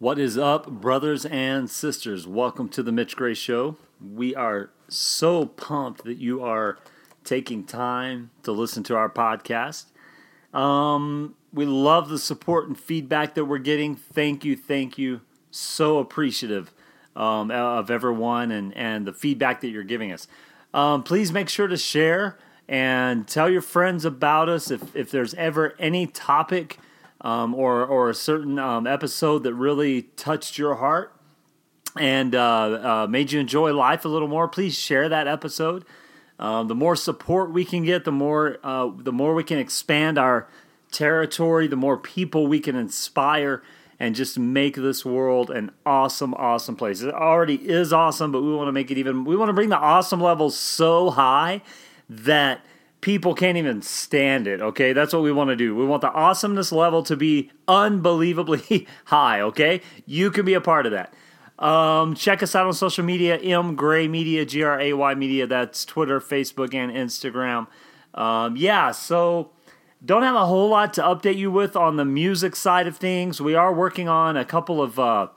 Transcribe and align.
What 0.00 0.20
is 0.20 0.38
up, 0.38 0.70
brothers 0.70 1.26
and 1.26 1.68
sisters? 1.68 2.24
Welcome 2.24 2.68
to 2.68 2.84
the 2.84 2.92
Mitch 2.92 3.16
Gray 3.16 3.34
Show. 3.34 3.78
We 4.00 4.32
are 4.32 4.70
so 4.86 5.46
pumped 5.46 6.04
that 6.04 6.18
you 6.18 6.40
are 6.40 6.78
taking 7.24 7.64
time 7.64 8.30
to 8.44 8.52
listen 8.52 8.84
to 8.84 8.94
our 8.94 9.10
podcast. 9.10 9.86
Um, 10.54 11.34
we 11.52 11.66
love 11.66 12.10
the 12.10 12.18
support 12.20 12.68
and 12.68 12.78
feedback 12.78 13.34
that 13.34 13.46
we're 13.46 13.58
getting. 13.58 13.96
Thank 13.96 14.44
you, 14.44 14.56
thank 14.56 14.98
you. 14.98 15.22
So 15.50 15.98
appreciative 15.98 16.72
um, 17.16 17.50
of 17.50 17.90
everyone 17.90 18.52
and, 18.52 18.72
and 18.76 19.04
the 19.04 19.12
feedback 19.12 19.62
that 19.62 19.70
you're 19.70 19.82
giving 19.82 20.12
us. 20.12 20.28
Um, 20.72 21.02
please 21.02 21.32
make 21.32 21.48
sure 21.48 21.66
to 21.66 21.76
share 21.76 22.38
and 22.68 23.26
tell 23.26 23.50
your 23.50 23.62
friends 23.62 24.04
about 24.04 24.48
us 24.48 24.70
if, 24.70 24.94
if 24.94 25.10
there's 25.10 25.34
ever 25.34 25.74
any 25.80 26.06
topic 26.06 26.78
um, 27.20 27.54
or, 27.54 27.84
or 27.84 28.10
a 28.10 28.14
certain 28.14 28.58
um, 28.58 28.86
episode 28.86 29.42
that 29.42 29.54
really 29.54 30.02
touched 30.02 30.58
your 30.58 30.76
heart 30.76 31.12
and 31.98 32.34
uh, 32.34 33.02
uh, 33.04 33.06
made 33.08 33.32
you 33.32 33.40
enjoy 33.40 33.72
life 33.72 34.04
a 34.04 34.08
little 34.08 34.28
more, 34.28 34.48
please 34.48 34.78
share 34.78 35.08
that 35.08 35.26
episode. 35.26 35.84
Um, 36.38 36.68
the 36.68 36.74
more 36.74 36.94
support 36.94 37.52
we 37.52 37.64
can 37.64 37.84
get, 37.84 38.04
the 38.04 38.12
more 38.12 38.58
uh, 38.62 38.90
the 38.96 39.12
more 39.12 39.34
we 39.34 39.42
can 39.42 39.58
expand 39.58 40.18
our 40.18 40.48
territory, 40.92 41.66
the 41.66 41.76
more 41.76 41.96
people 41.96 42.46
we 42.46 42.60
can 42.60 42.76
inspire, 42.76 43.62
and 43.98 44.14
just 44.14 44.38
make 44.38 44.76
this 44.76 45.04
world 45.04 45.50
an 45.50 45.72
awesome, 45.84 46.34
awesome 46.34 46.76
place. 46.76 47.00
It 47.00 47.12
already 47.12 47.56
is 47.56 47.92
awesome, 47.92 48.30
but 48.30 48.42
we 48.42 48.54
want 48.54 48.68
to 48.68 48.72
make 48.72 48.90
it 48.92 48.98
even. 48.98 49.24
We 49.24 49.36
want 49.36 49.48
to 49.48 49.52
bring 49.52 49.70
the 49.70 49.78
awesome 49.78 50.20
level 50.20 50.50
so 50.50 51.10
high 51.10 51.62
that 52.08 52.60
people 53.00 53.34
can't 53.34 53.56
even 53.56 53.82
stand 53.82 54.46
it. 54.46 54.60
Okay, 54.60 54.92
that's 54.92 55.12
what 55.12 55.22
we 55.22 55.32
want 55.32 55.50
to 55.50 55.56
do. 55.56 55.74
We 55.74 55.84
want 55.84 56.02
the 56.02 56.12
awesomeness 56.12 56.72
level 56.72 57.02
to 57.04 57.16
be 57.16 57.50
unbelievably 57.66 58.86
high. 59.06 59.40
Okay, 59.40 59.80
you 60.06 60.30
can 60.30 60.44
be 60.44 60.54
a 60.54 60.60
part 60.60 60.86
of 60.86 60.92
that. 60.92 61.14
Um, 61.58 62.14
check 62.14 62.42
us 62.42 62.54
out 62.54 62.66
on 62.66 62.72
social 62.72 63.04
media, 63.04 63.36
M 63.36 63.74
Gray 63.74 64.06
Media, 64.06 64.44
G 64.44 64.62
R 64.62 64.80
A 64.80 64.92
Y 64.92 65.14
Media. 65.14 65.46
That's 65.46 65.84
Twitter, 65.84 66.20
Facebook, 66.20 66.72
and 66.74 66.92
Instagram. 66.92 67.66
Um, 68.14 68.56
yeah, 68.56 68.92
so 68.92 69.50
don't 70.04 70.22
have 70.22 70.36
a 70.36 70.46
whole 70.46 70.68
lot 70.68 70.94
to 70.94 71.02
update 71.02 71.36
you 71.36 71.50
with 71.50 71.74
on 71.74 71.96
the 71.96 72.04
music 72.04 72.54
side 72.54 72.86
of 72.86 72.96
things. 72.96 73.40
We 73.40 73.54
are 73.54 73.72
working 73.72 74.08
on 74.08 74.36
a 74.36 74.44
couple 74.44 74.80
of 74.80 74.98
uh, 74.98 75.28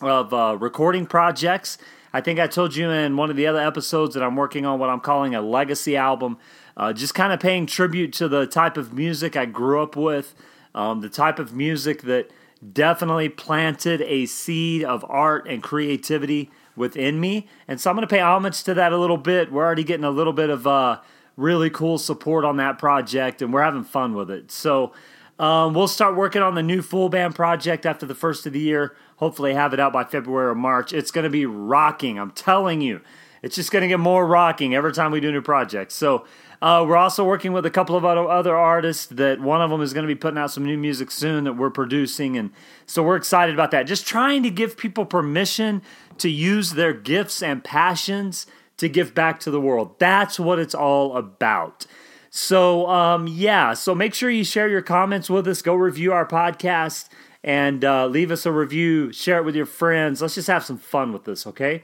of 0.00 0.32
uh, 0.32 0.56
recording 0.58 1.06
projects. 1.06 1.78
I 2.12 2.20
think 2.20 2.38
I 2.38 2.46
told 2.46 2.76
you 2.76 2.90
in 2.90 3.16
one 3.16 3.30
of 3.30 3.36
the 3.36 3.46
other 3.46 3.60
episodes 3.60 4.14
that 4.14 4.22
I'm 4.22 4.36
working 4.36 4.66
on 4.66 4.78
what 4.78 4.90
I'm 4.90 5.00
calling 5.00 5.34
a 5.34 5.40
legacy 5.40 5.96
album, 5.96 6.38
uh, 6.76 6.92
just 6.92 7.14
kind 7.14 7.32
of 7.32 7.40
paying 7.40 7.66
tribute 7.66 8.12
to 8.14 8.28
the 8.28 8.46
type 8.46 8.76
of 8.76 8.92
music 8.92 9.36
I 9.36 9.46
grew 9.46 9.82
up 9.82 9.96
with, 9.96 10.34
um, 10.74 11.00
the 11.00 11.08
type 11.08 11.38
of 11.38 11.54
music 11.54 12.02
that 12.02 12.30
definitely 12.72 13.28
planted 13.28 14.02
a 14.02 14.26
seed 14.26 14.84
of 14.84 15.04
art 15.08 15.48
and 15.48 15.62
creativity 15.62 16.50
within 16.76 17.20
me. 17.20 17.46
And 17.68 17.80
so 17.80 17.90
I'm 17.90 17.96
going 17.96 18.06
to 18.06 18.12
pay 18.12 18.20
homage 18.20 18.62
to 18.64 18.74
that 18.74 18.92
a 18.92 18.98
little 18.98 19.16
bit. 19.16 19.52
We're 19.52 19.64
already 19.64 19.84
getting 19.84 20.04
a 20.04 20.10
little 20.10 20.32
bit 20.32 20.50
of 20.50 20.66
uh, 20.66 21.00
really 21.36 21.70
cool 21.70 21.98
support 21.98 22.44
on 22.44 22.56
that 22.58 22.78
project, 22.78 23.42
and 23.42 23.52
we're 23.52 23.62
having 23.62 23.84
fun 23.84 24.14
with 24.14 24.30
it. 24.30 24.50
So 24.50 24.92
um, 25.38 25.74
we'll 25.74 25.88
start 25.88 26.16
working 26.16 26.42
on 26.42 26.54
the 26.54 26.62
new 26.62 26.82
full 26.82 27.08
band 27.08 27.34
project 27.34 27.84
after 27.84 28.06
the 28.06 28.14
first 28.14 28.46
of 28.46 28.52
the 28.52 28.60
year. 28.60 28.96
Hopefully, 29.16 29.54
have 29.54 29.72
it 29.72 29.80
out 29.80 29.92
by 29.92 30.04
February 30.04 30.50
or 30.50 30.54
March. 30.54 30.92
It's 30.92 31.10
going 31.10 31.24
to 31.24 31.30
be 31.30 31.46
rocking. 31.46 32.18
I'm 32.18 32.32
telling 32.32 32.80
you, 32.80 33.00
it's 33.42 33.56
just 33.56 33.70
going 33.70 33.82
to 33.82 33.88
get 33.88 33.98
more 34.00 34.26
rocking 34.26 34.74
every 34.74 34.92
time 34.92 35.10
we 35.10 35.20
do 35.20 35.32
new 35.32 35.42
projects. 35.42 35.94
So 35.94 36.26
uh, 36.62 36.84
we're 36.86 36.96
also 36.96 37.24
working 37.24 37.52
with 37.52 37.66
a 37.66 37.70
couple 37.70 37.96
of 37.96 38.04
other 38.04 38.56
artists 38.56 39.06
that 39.06 39.40
one 39.40 39.60
of 39.60 39.68
them 39.68 39.80
is 39.80 39.92
going 39.92 40.04
to 40.04 40.14
be 40.14 40.18
putting 40.18 40.38
out 40.38 40.52
some 40.52 40.64
new 40.64 40.78
music 40.78 41.10
soon 41.10 41.42
that 41.42 41.54
we're 41.54 41.70
producing. 41.70 42.36
And 42.36 42.52
so 42.86 43.02
we're 43.02 43.16
excited 43.16 43.52
about 43.52 43.72
that. 43.72 43.82
Just 43.82 44.06
trying 44.06 44.44
to 44.44 44.50
give 44.50 44.76
people 44.76 45.04
permission 45.04 45.82
to 46.18 46.30
use 46.30 46.74
their 46.74 46.92
gifts 46.92 47.42
and 47.42 47.64
passions 47.64 48.46
to 48.76 48.88
give 48.88 49.12
back 49.12 49.40
to 49.40 49.50
the 49.50 49.60
world. 49.60 49.98
That's 49.98 50.38
what 50.38 50.60
it's 50.60 50.74
all 50.74 51.16
about. 51.16 51.84
So, 52.30 52.88
um, 52.88 53.26
yeah, 53.26 53.74
so 53.74 53.92
make 53.92 54.14
sure 54.14 54.30
you 54.30 54.44
share 54.44 54.68
your 54.68 54.82
comments 54.82 55.28
with 55.28 55.48
us. 55.48 55.62
Go 55.62 55.74
review 55.74 56.12
our 56.12 56.26
podcast 56.26 57.08
and 57.42 57.84
uh, 57.84 58.06
leave 58.06 58.30
us 58.30 58.46
a 58.46 58.52
review. 58.52 59.12
Share 59.12 59.38
it 59.38 59.44
with 59.44 59.56
your 59.56 59.66
friends. 59.66 60.22
Let's 60.22 60.36
just 60.36 60.46
have 60.46 60.64
some 60.64 60.78
fun 60.78 61.12
with 61.12 61.24
this, 61.24 61.44
okay? 61.44 61.82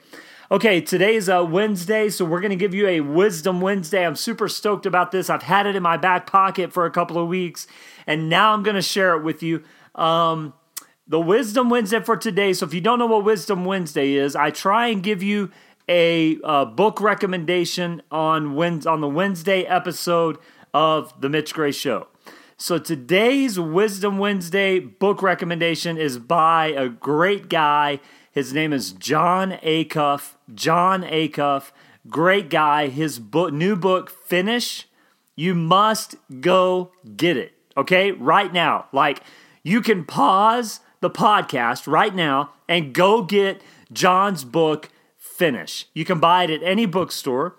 Okay, 0.50 0.81
today's 0.81 1.28
a 1.28 1.41
uh, 1.41 1.44
Wednesday, 1.44 2.09
so 2.09 2.25
we're 2.25 2.41
going 2.41 2.48
to 2.48 2.56
give 2.56 2.72
you 2.72 2.88
a 2.88 3.00
Wisdom 3.00 3.60
Wednesday. 3.60 4.06
I'm 4.06 4.16
super 4.16 4.48
stoked 4.48 4.86
about 4.86 5.12
this. 5.12 5.28
I've 5.28 5.42
had 5.42 5.66
it 5.66 5.76
in 5.76 5.82
my 5.82 5.98
back 5.98 6.26
pocket 6.26 6.72
for 6.72 6.86
a 6.86 6.91
couple 6.91 7.19
of 7.19 7.28
weeks, 7.28 7.66
and 8.06 8.31
now 8.31 8.54
I'm 8.54 8.62
going 8.62 8.75
to 8.75 8.81
share 8.81 9.14
it 9.14 9.22
with 9.22 9.42
you. 9.42 9.62
Um, 9.94 10.54
the 11.06 11.20
Wisdom 11.20 11.69
Wednesday 11.69 12.00
for 12.00 12.16
today. 12.16 12.54
So, 12.54 12.64
if 12.64 12.72
you 12.72 12.81
don't 12.81 12.98
know 12.98 13.04
what 13.04 13.25
Wisdom 13.25 13.66
Wednesday 13.66 14.14
is, 14.14 14.34
I 14.34 14.48
try 14.48 14.87
and 14.87 15.03
give 15.03 15.22
you 15.22 15.50
a 15.87 16.38
uh, 16.42 16.64
book 16.64 17.03
recommendation 17.03 18.00
on 18.10 18.54
Wednesday, 18.54 18.88
on 18.88 19.03
the 19.03 19.08
Wednesday 19.08 19.64
episode 19.64 20.38
of 20.72 21.12
the 21.20 21.28
Mitch 21.28 21.53
Gray 21.53 21.72
Show. 21.72 22.06
So 22.60 22.76
today's 22.76 23.56
Wisdom 23.60 24.19
Wednesday 24.19 24.81
book 24.81 25.22
recommendation 25.22 25.97
is 25.97 26.19
by 26.19 26.66
a 26.66 26.88
great 26.88 27.48
guy. 27.48 28.00
His 28.38 28.54
name 28.54 28.72
is 28.72 28.93
Jon 28.93 29.59
Acuff. 29.65 30.34
Jon 30.54 31.03
Acuff, 31.03 31.72
great 32.09 32.49
guy. 32.49 32.87
His 32.87 33.19
book, 33.19 33.53
new 33.53 33.75
book, 33.75 34.10
Finish. 34.10 34.87
You 35.34 35.56
must 35.56 36.15
go 36.41 36.93
get 37.16 37.37
it. 37.37 37.54
Okay, 37.76 38.12
right 38.12 38.53
now. 38.53 38.87
Like 38.93 39.25
you 39.65 39.81
can 39.81 40.04
pause 40.04 40.78
the 41.00 41.10
podcast 41.10 41.88
right 41.88 42.15
now 42.15 42.53
and 42.69 42.94
go 42.94 43.25
get 43.25 43.60
Jon's 43.93 44.44
book, 44.44 44.88
Finish. 45.16 45.87
You 45.93 46.05
can 46.05 46.20
buy 46.20 46.44
it 46.44 46.50
at 46.50 46.62
any 46.62 46.87
bookstore. 46.87 47.56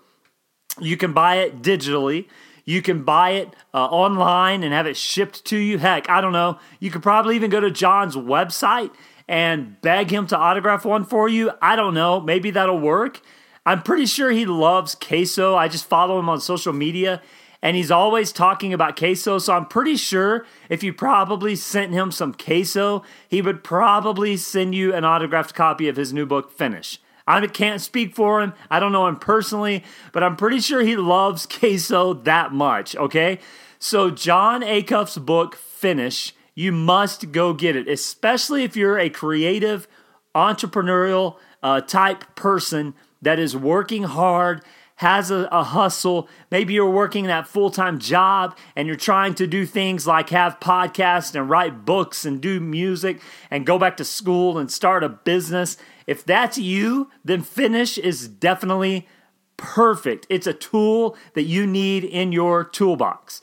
You 0.80 0.96
can 0.96 1.12
buy 1.12 1.40
it 1.40 1.60
digitally. 1.60 2.24
You 2.64 2.80
can 2.80 3.02
buy 3.02 3.32
it 3.32 3.54
uh, 3.74 3.84
online 3.84 4.62
and 4.62 4.72
have 4.72 4.86
it 4.86 4.96
shipped 4.96 5.44
to 5.46 5.58
you. 5.58 5.76
Heck, 5.76 6.08
I 6.08 6.22
don't 6.22 6.32
know. 6.32 6.58
You 6.78 6.90
could 6.90 7.02
probably 7.02 7.36
even 7.36 7.50
go 7.50 7.60
to 7.60 7.70
Jon's 7.70 8.16
website 8.16 8.92
and 9.30 9.80
beg 9.80 10.10
him 10.10 10.26
to 10.26 10.36
autograph 10.36 10.84
one 10.84 11.04
for 11.04 11.28
you. 11.28 11.52
I 11.62 11.76
don't 11.76 11.94
know. 11.94 12.20
Maybe 12.20 12.50
that'll 12.50 12.80
work. 12.80 13.20
I'm 13.64 13.80
pretty 13.80 14.06
sure 14.06 14.32
he 14.32 14.44
loves 14.44 14.96
queso. 14.96 15.54
I 15.54 15.68
just 15.68 15.84
follow 15.84 16.18
him 16.18 16.28
on 16.28 16.40
social 16.40 16.72
media 16.72 17.22
and 17.62 17.76
he's 17.76 17.92
always 17.92 18.32
talking 18.32 18.72
about 18.74 18.98
queso. 18.98 19.38
So 19.38 19.54
I'm 19.54 19.66
pretty 19.66 19.94
sure 19.94 20.46
if 20.68 20.82
you 20.82 20.92
probably 20.92 21.54
sent 21.54 21.92
him 21.92 22.10
some 22.10 22.34
queso, 22.34 23.04
he 23.28 23.40
would 23.40 23.62
probably 23.62 24.36
send 24.36 24.74
you 24.74 24.92
an 24.92 25.04
autographed 25.04 25.54
copy 25.54 25.86
of 25.88 25.94
his 25.94 26.12
new 26.12 26.26
book, 26.26 26.50
Finish. 26.50 26.98
I 27.24 27.46
can't 27.46 27.80
speak 27.80 28.16
for 28.16 28.42
him. 28.42 28.52
I 28.68 28.80
don't 28.80 28.90
know 28.90 29.06
him 29.06 29.14
personally, 29.16 29.84
but 30.12 30.24
I'm 30.24 30.34
pretty 30.34 30.58
sure 30.58 30.82
he 30.82 30.96
loves 30.96 31.46
queso 31.60 32.14
that 32.14 32.52
much, 32.52 32.96
okay? 32.96 33.38
So, 33.78 34.10
Jon 34.10 34.62
Acuff's 34.62 35.16
book, 35.18 35.54
Finish, 35.54 36.34
you 36.60 36.72
must 36.72 37.32
go 37.32 37.54
get 37.54 37.74
it, 37.74 37.88
especially 37.88 38.64
if 38.64 38.76
you're 38.76 38.98
a 38.98 39.08
creative, 39.08 39.88
entrepreneurial 40.34 41.36
uh, 41.62 41.80
type 41.80 42.34
person 42.34 42.92
that 43.22 43.38
is 43.38 43.56
working 43.56 44.02
hard, 44.02 44.62
has 44.96 45.30
a, 45.30 45.48
a 45.50 45.62
hustle. 45.62 46.28
Maybe 46.50 46.74
you're 46.74 46.90
working 46.90 47.24
that 47.28 47.48
full 47.48 47.70
time 47.70 47.98
job 47.98 48.58
and 48.76 48.86
you're 48.86 48.96
trying 48.96 49.34
to 49.36 49.46
do 49.46 49.64
things 49.64 50.06
like 50.06 50.28
have 50.28 50.60
podcasts 50.60 51.34
and 51.34 51.48
write 51.48 51.86
books 51.86 52.26
and 52.26 52.42
do 52.42 52.60
music 52.60 53.22
and 53.50 53.64
go 53.64 53.78
back 53.78 53.96
to 53.96 54.04
school 54.04 54.58
and 54.58 54.70
start 54.70 55.02
a 55.02 55.08
business. 55.08 55.78
If 56.06 56.26
that's 56.26 56.58
you, 56.58 57.10
then 57.24 57.40
Finish 57.40 57.96
is 57.96 58.28
definitely 58.28 59.08
perfect. 59.56 60.26
It's 60.28 60.46
a 60.46 60.52
tool 60.52 61.16
that 61.32 61.44
you 61.44 61.66
need 61.66 62.04
in 62.04 62.32
your 62.32 62.64
toolbox. 62.64 63.40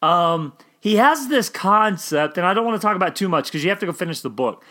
Um, 0.00 0.52
he 0.80 0.96
has 0.96 1.28
this 1.28 1.48
concept, 1.48 2.38
and 2.38 2.46
I 2.46 2.54
don't 2.54 2.64
want 2.64 2.80
to 2.80 2.84
talk 2.84 2.96
about 2.96 3.14
too 3.14 3.28
much 3.28 3.46
because 3.46 3.62
you 3.62 3.70
have 3.70 3.80
to 3.80 3.86
go 3.86 3.92
finish 3.92 4.20
the 4.20 4.30
book. 4.30 4.64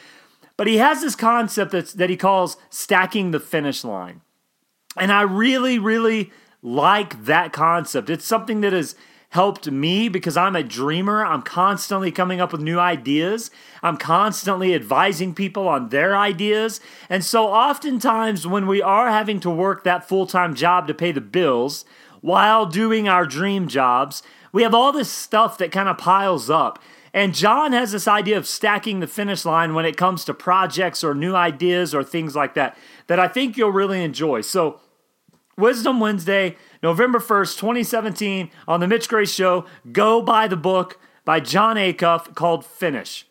But 0.57 0.67
he 0.67 0.77
has 0.77 1.01
this 1.01 1.15
concept 1.15 1.71
that's, 1.71 1.93
that 1.93 2.09
he 2.09 2.17
calls 2.17 2.57
stacking 2.69 3.31
the 3.31 3.39
finish 3.39 3.83
line. 3.83 4.21
And 4.97 5.11
I 5.11 5.21
really, 5.21 5.79
really 5.79 6.31
like 6.61 7.25
that 7.25 7.53
concept. 7.53 8.09
It's 8.09 8.25
something 8.25 8.61
that 8.61 8.73
has 8.73 8.95
helped 9.29 9.69
me 9.69 10.09
because 10.09 10.35
I'm 10.35 10.55
a 10.55 10.63
dreamer. 10.63 11.23
I'm 11.23 11.43
constantly 11.43 12.11
coming 12.11 12.41
up 12.41 12.51
with 12.51 12.61
new 12.61 12.79
ideas. 12.79 13.51
I'm 13.83 13.97
constantly 13.97 14.73
advising 14.73 15.35
people 15.35 15.67
on 15.67 15.89
their 15.89 16.17
ideas. 16.17 16.81
And 17.09 17.23
so, 17.23 17.47
oftentimes, 17.47 18.47
when 18.47 18.67
we 18.67 18.81
are 18.81 19.09
having 19.09 19.39
to 19.41 19.49
work 19.49 19.83
that 19.83 20.07
full 20.07 20.25
time 20.25 20.55
job 20.55 20.87
to 20.87 20.93
pay 20.93 21.11
the 21.11 21.21
bills 21.21 21.85
while 22.21 22.65
doing 22.65 23.07
our 23.07 23.25
dream 23.25 23.67
jobs, 23.67 24.23
we 24.51 24.63
have 24.63 24.73
all 24.73 24.91
this 24.91 25.11
stuff 25.11 25.57
that 25.57 25.71
kind 25.71 25.89
of 25.89 25.97
piles 25.97 26.49
up. 26.49 26.79
And 27.13 27.33
Jon 27.33 27.73
has 27.73 27.91
this 27.91 28.07
idea 28.07 28.37
of 28.37 28.47
stacking 28.47 28.99
the 28.99 29.07
finish 29.07 29.45
line 29.45 29.73
when 29.73 29.85
it 29.85 29.97
comes 29.97 30.23
to 30.25 30.33
projects 30.33 31.03
or 31.03 31.15
new 31.15 31.35
ideas 31.35 31.95
or 31.95 32.03
things 32.03 32.35
like 32.35 32.53
that, 32.53 32.77
that 33.07 33.19
I 33.19 33.27
think 33.27 33.57
you'll 33.57 33.71
really 33.71 34.03
enjoy. 34.03 34.41
So, 34.41 34.79
Wisdom 35.57 35.99
Wednesday, 35.99 36.55
November 36.81 37.19
1st, 37.19 37.59
2017, 37.59 38.49
on 38.67 38.79
The 38.79 38.87
Mitch 38.87 39.09
Gray 39.09 39.25
Show. 39.25 39.65
Go 39.91 40.21
buy 40.21 40.47
the 40.47 40.55
book 40.55 40.99
by 41.25 41.39
Jon 41.39 41.75
Acuff 41.75 42.33
called 42.33 42.65
Finish. 42.65 43.27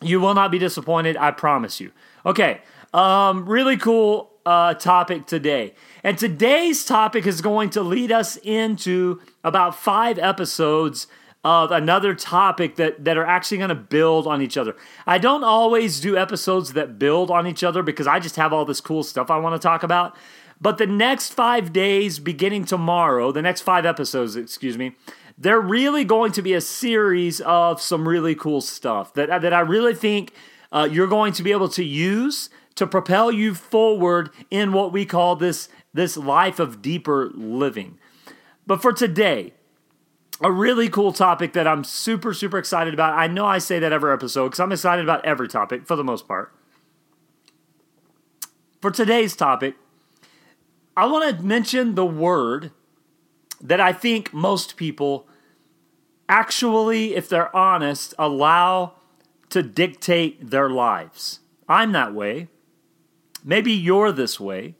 You 0.00 0.20
will 0.20 0.32
not 0.32 0.50
be 0.50 0.58
disappointed, 0.58 1.16
I 1.18 1.32
promise 1.32 1.80
you. 1.80 1.92
Okay, 2.24 2.62
um, 2.94 3.46
really 3.46 3.76
cool 3.76 4.30
uh, 4.46 4.74
topic 4.74 5.26
today. 5.26 5.74
And 6.02 6.16
today's 6.16 6.84
topic 6.84 7.26
is 7.26 7.42
going 7.42 7.70
to 7.70 7.82
lead 7.82 8.10
us 8.10 8.36
into 8.38 9.20
about 9.44 9.74
five 9.74 10.18
episodes 10.18 11.06
of 11.42 11.72
another 11.72 12.14
topic 12.14 12.76
that, 12.76 13.04
that 13.04 13.16
are 13.16 13.24
actually 13.24 13.56
going 13.58 13.70
to 13.70 13.74
build 13.74 14.26
on 14.26 14.42
each 14.42 14.58
other. 14.58 14.76
I 15.06 15.18
don't 15.18 15.42
always 15.42 16.00
do 16.00 16.16
episodes 16.16 16.74
that 16.74 16.98
build 16.98 17.30
on 17.30 17.46
each 17.46 17.64
other 17.64 17.82
because 17.82 18.06
I 18.06 18.18
just 18.20 18.36
have 18.36 18.52
all 18.52 18.64
this 18.64 18.80
cool 18.80 19.02
stuff 19.02 19.30
I 19.30 19.38
want 19.38 19.60
to 19.60 19.66
talk 19.66 19.82
about. 19.82 20.16
But 20.60 20.76
the 20.76 20.86
next 20.86 21.32
five 21.32 21.72
days, 21.72 22.18
beginning 22.18 22.66
tomorrow, 22.66 23.32
the 23.32 23.40
next 23.40 23.62
five 23.62 23.86
episodes, 23.86 24.36
excuse 24.36 24.76
me, 24.76 24.96
they're 25.38 25.60
really 25.60 26.04
going 26.04 26.32
to 26.32 26.42
be 26.42 26.52
a 26.52 26.60
series 26.60 27.40
of 27.40 27.80
some 27.80 28.06
really 28.06 28.34
cool 28.34 28.60
stuff 28.60 29.14
that, 29.14 29.40
that 29.40 29.54
I 29.54 29.60
really 29.60 29.94
think 29.94 30.34
uh, 30.70 30.86
you're 30.90 31.06
going 31.06 31.32
to 31.32 31.42
be 31.42 31.52
able 31.52 31.70
to 31.70 31.84
use 31.84 32.50
to 32.74 32.86
propel 32.86 33.32
you 33.32 33.54
forward 33.54 34.30
in 34.50 34.72
what 34.74 34.92
we 34.92 35.06
call 35.06 35.36
this, 35.36 35.70
this 35.94 36.18
life 36.18 36.58
of 36.58 36.82
deeper 36.82 37.30
living. 37.34 37.98
But 38.70 38.80
for 38.80 38.92
today, 38.92 39.52
a 40.40 40.52
really 40.52 40.88
cool 40.88 41.12
topic 41.12 41.54
that 41.54 41.66
I'm 41.66 41.82
super, 41.82 42.32
super 42.32 42.56
excited 42.56 42.94
about. 42.94 43.18
I 43.18 43.26
know 43.26 43.44
I 43.44 43.58
say 43.58 43.80
that 43.80 43.92
every 43.92 44.12
episode 44.12 44.44
because 44.44 44.60
I'm 44.60 44.70
excited 44.70 45.04
about 45.04 45.24
every 45.24 45.48
topic 45.48 45.88
for 45.88 45.96
the 45.96 46.04
most 46.04 46.28
part. 46.28 46.54
For 48.80 48.92
today's 48.92 49.34
topic, 49.34 49.74
I 50.96 51.06
want 51.06 51.36
to 51.36 51.44
mention 51.44 51.96
the 51.96 52.06
word 52.06 52.70
that 53.60 53.80
I 53.80 53.92
think 53.92 54.32
most 54.32 54.76
people 54.76 55.26
actually, 56.28 57.16
if 57.16 57.28
they're 57.28 57.54
honest, 57.56 58.14
allow 58.20 58.92
to 59.48 59.64
dictate 59.64 60.48
their 60.48 60.70
lives. 60.70 61.40
I'm 61.68 61.90
that 61.90 62.14
way. 62.14 62.46
Maybe 63.42 63.72
you're 63.72 64.12
this 64.12 64.38
way. 64.38 64.76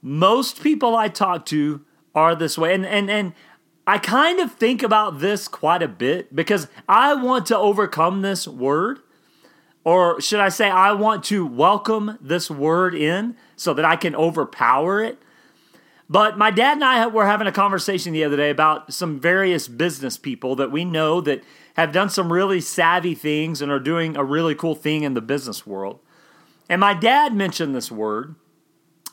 Most 0.00 0.62
people 0.62 0.94
I 0.94 1.08
talk 1.08 1.46
to 1.46 1.84
are 2.14 2.34
this 2.34 2.58
way. 2.58 2.74
And 2.74 2.86
and 2.86 3.10
and 3.10 3.32
I 3.86 3.98
kind 3.98 4.38
of 4.40 4.52
think 4.52 4.82
about 4.82 5.18
this 5.18 5.48
quite 5.48 5.82
a 5.82 5.88
bit 5.88 6.36
because 6.36 6.68
I 6.88 7.14
want 7.14 7.46
to 7.46 7.56
overcome 7.56 8.20
this 8.22 8.46
word. 8.46 9.00
Or 9.82 10.20
should 10.20 10.40
I 10.40 10.50
say, 10.50 10.68
I 10.68 10.92
want 10.92 11.24
to 11.24 11.46
welcome 11.46 12.18
this 12.20 12.50
word 12.50 12.94
in 12.94 13.36
so 13.56 13.72
that 13.72 13.86
I 13.86 13.96
can 13.96 14.14
overpower 14.14 15.02
it. 15.02 15.18
But 16.10 16.36
my 16.36 16.50
dad 16.50 16.74
and 16.74 16.84
I 16.84 17.06
were 17.06 17.24
having 17.24 17.46
a 17.46 17.52
conversation 17.52 18.12
the 18.12 18.24
other 18.24 18.36
day 18.36 18.50
about 18.50 18.92
some 18.92 19.20
various 19.20 19.68
business 19.68 20.18
people 20.18 20.56
that 20.56 20.70
we 20.70 20.84
know 20.84 21.22
that 21.22 21.42
have 21.74 21.92
done 21.92 22.10
some 22.10 22.32
really 22.32 22.60
savvy 22.60 23.14
things 23.14 23.62
and 23.62 23.70
are 23.70 23.80
doing 23.80 24.16
a 24.16 24.24
really 24.24 24.54
cool 24.54 24.74
thing 24.74 25.02
in 25.02 25.14
the 25.14 25.20
business 25.22 25.66
world. 25.66 26.00
And 26.68 26.80
my 26.80 26.92
dad 26.92 27.34
mentioned 27.34 27.74
this 27.74 27.90
word. 27.90 28.34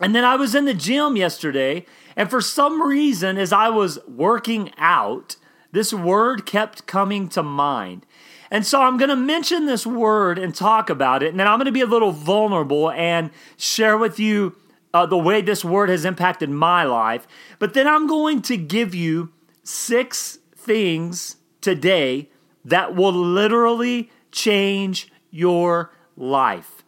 And 0.02 0.14
then 0.14 0.26
I 0.26 0.36
was 0.36 0.56
in 0.56 0.66
the 0.66 0.74
gym 0.74 1.16
yesterday 1.16 1.86
and 2.16 2.30
for 2.30 2.42
some 2.42 2.82
reason, 2.82 3.38
as 3.38 3.52
I 3.52 3.70
was 3.70 4.00
working 4.08 4.72
out, 4.78 5.36
this 5.72 5.94
word 5.94 6.46
kept 6.46 6.88
coming 6.88 7.28
to 7.30 7.44
mind. 7.44 8.06
And 8.50 8.66
so 8.66 8.82
I'm 8.82 8.98
going 8.98 9.10
to 9.10 9.16
mention 9.16 9.66
this 9.66 9.86
word 9.86 10.38
and 10.38 10.56
talk 10.56 10.90
about 10.90 11.24
it. 11.24 11.30
And 11.30 11.40
then 11.40 11.48
I'm 11.48 11.58
going 11.58 11.66
to 11.66 11.72
be 11.72 11.82
a 11.82 11.86
little 11.86 12.12
vulnerable 12.12 12.92
and 12.92 13.32
share 13.58 13.98
with 13.98 14.20
you 14.20 14.56
uh, 14.94 15.06
the 15.06 15.18
way 15.18 15.42
this 15.42 15.66
word 15.66 15.90
has 15.90 16.06
impacted 16.06 16.50
my 16.50 16.84
life. 16.84 17.28
But 17.60 17.74
then 17.74 17.88
I'm 17.88 18.08
going 18.08 18.42
to 18.44 18.56
give 18.56 18.96
you 18.96 19.34
six 19.64 20.40
things 20.56 21.36
today 21.60 22.30
that 22.64 22.96
will 22.96 23.12
literally 23.12 24.10
change 24.32 25.12
your 25.32 25.92
life. 26.16 26.84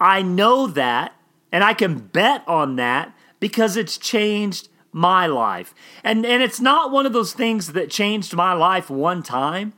I 0.00 0.22
know 0.22 0.66
that, 0.66 1.14
and 1.52 1.62
I 1.62 1.74
can 1.74 1.98
bet 1.98 2.42
on 2.48 2.76
that 2.76 3.14
because 3.38 3.76
it's 3.76 3.96
changed 3.96 4.68
my 4.92 5.26
life. 5.26 5.74
And 6.04 6.24
and 6.24 6.42
it's 6.42 6.60
not 6.60 6.92
one 6.92 7.06
of 7.06 7.12
those 7.12 7.32
things 7.32 7.72
that 7.72 7.90
changed 7.90 8.34
my 8.34 8.52
life 8.52 8.90
one 8.90 9.22
time. 9.22 9.72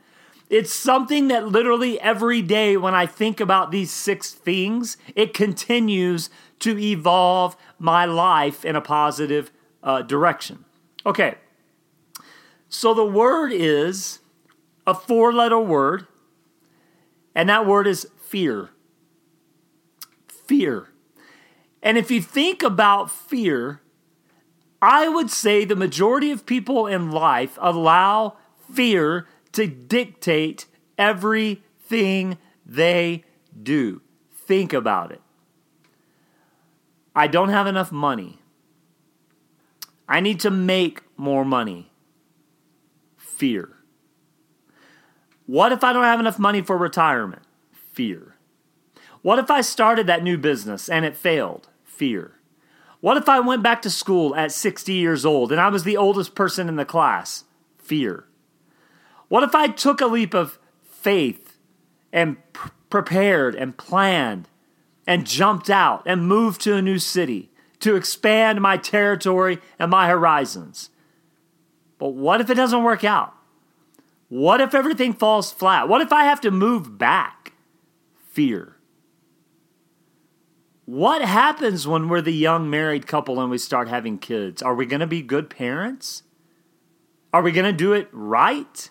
It's 0.50 0.72
something 0.72 1.28
that 1.28 1.48
literally 1.48 1.98
every 2.00 2.42
day 2.42 2.76
when 2.76 2.94
I 2.94 3.06
think 3.06 3.40
about 3.40 3.70
these 3.70 3.90
six 3.90 4.32
things, 4.32 4.96
it 5.14 5.32
continues 5.32 6.28
to 6.60 6.78
evolve 6.78 7.56
my 7.78 8.04
life 8.04 8.64
in 8.64 8.76
a 8.76 8.80
positive 8.80 9.50
uh, 9.82 10.02
direction. 10.02 10.64
Okay, 11.06 11.36
so 12.68 12.92
the 12.92 13.04
word 13.04 13.52
is 13.52 14.20
a 14.86 14.94
four 14.94 15.32
letter 15.32 15.58
word, 15.58 16.06
and 17.34 17.48
that 17.48 17.66
word 17.66 17.86
is 17.86 18.08
fear. 18.18 18.70
Fear. 20.28 20.88
And 21.82 21.98
if 21.98 22.10
you 22.10 22.20
think 22.22 22.62
about 22.62 23.10
fear, 23.10 23.80
I 24.84 25.08
would 25.08 25.30
say 25.30 25.64
the 25.64 25.74
majority 25.74 26.30
of 26.30 26.44
people 26.44 26.86
in 26.86 27.10
life 27.10 27.56
allow 27.58 28.36
fear 28.70 29.26
to 29.52 29.66
dictate 29.66 30.66
everything 30.98 32.36
they 32.66 33.24
do. 33.62 34.02
Think 34.34 34.74
about 34.74 35.10
it. 35.10 35.22
I 37.16 37.28
don't 37.28 37.48
have 37.48 37.66
enough 37.66 37.92
money. 37.92 38.40
I 40.06 40.20
need 40.20 40.38
to 40.40 40.50
make 40.50 41.00
more 41.16 41.46
money. 41.46 41.90
Fear. 43.16 43.70
What 45.46 45.72
if 45.72 45.82
I 45.82 45.94
don't 45.94 46.04
have 46.04 46.20
enough 46.20 46.38
money 46.38 46.60
for 46.60 46.76
retirement? 46.76 47.42
Fear. 47.72 48.36
What 49.22 49.38
if 49.38 49.50
I 49.50 49.62
started 49.62 50.06
that 50.08 50.22
new 50.22 50.36
business 50.36 50.90
and 50.90 51.06
it 51.06 51.16
failed? 51.16 51.68
Fear. 51.84 52.32
What 53.04 53.18
if 53.18 53.28
I 53.28 53.38
went 53.38 53.62
back 53.62 53.82
to 53.82 53.90
school 53.90 54.34
at 54.34 54.50
60 54.50 54.94
years 54.94 55.26
old 55.26 55.52
and 55.52 55.60
I 55.60 55.68
was 55.68 55.84
the 55.84 55.98
oldest 55.98 56.34
person 56.34 56.70
in 56.70 56.76
the 56.76 56.86
class? 56.86 57.44
Fear. 57.76 58.24
What 59.28 59.42
if 59.42 59.54
I 59.54 59.66
took 59.66 60.00
a 60.00 60.06
leap 60.06 60.32
of 60.32 60.58
faith 60.88 61.58
and 62.14 62.38
pr- 62.54 62.70
prepared 62.88 63.56
and 63.56 63.76
planned 63.76 64.48
and 65.06 65.26
jumped 65.26 65.68
out 65.68 66.02
and 66.06 66.26
moved 66.26 66.62
to 66.62 66.76
a 66.76 66.80
new 66.80 66.98
city 66.98 67.50
to 67.80 67.94
expand 67.94 68.62
my 68.62 68.78
territory 68.78 69.58
and 69.78 69.90
my 69.90 70.08
horizons? 70.08 70.88
But 71.98 72.14
what 72.14 72.40
if 72.40 72.48
it 72.48 72.54
doesn't 72.54 72.84
work 72.84 73.04
out? 73.04 73.34
What 74.30 74.62
if 74.62 74.74
everything 74.74 75.12
falls 75.12 75.52
flat? 75.52 75.90
What 75.90 76.00
if 76.00 76.10
I 76.10 76.24
have 76.24 76.40
to 76.40 76.50
move 76.50 76.96
back? 76.96 77.52
Fear. 78.32 78.73
What 80.86 81.22
happens 81.22 81.86
when 81.88 82.08
we're 82.08 82.20
the 82.20 82.30
young 82.30 82.68
married 82.68 83.06
couple 83.06 83.40
and 83.40 83.50
we 83.50 83.56
start 83.56 83.88
having 83.88 84.18
kids? 84.18 84.60
Are 84.62 84.74
we 84.74 84.84
going 84.84 85.00
to 85.00 85.06
be 85.06 85.22
good 85.22 85.48
parents? 85.48 86.24
Are 87.32 87.42
we 87.42 87.52
going 87.52 87.64
to 87.64 87.72
do 87.72 87.94
it 87.94 88.08
right? 88.12 88.90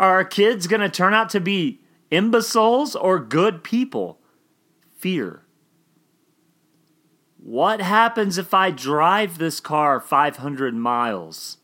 Are 0.00 0.10
our 0.10 0.24
kids 0.24 0.66
going 0.66 0.80
to 0.80 0.88
turn 0.88 1.12
out 1.12 1.28
to 1.30 1.40
be 1.40 1.80
imbeciles 2.10 2.96
or 2.96 3.18
good 3.18 3.62
people? 3.62 4.18
Fear. 4.96 5.42
What 7.36 7.82
happens 7.82 8.38
if 8.38 8.54
I 8.54 8.70
drive 8.70 9.36
this 9.36 9.60
car 9.60 10.00
500 10.00 10.74
miles 10.74 11.58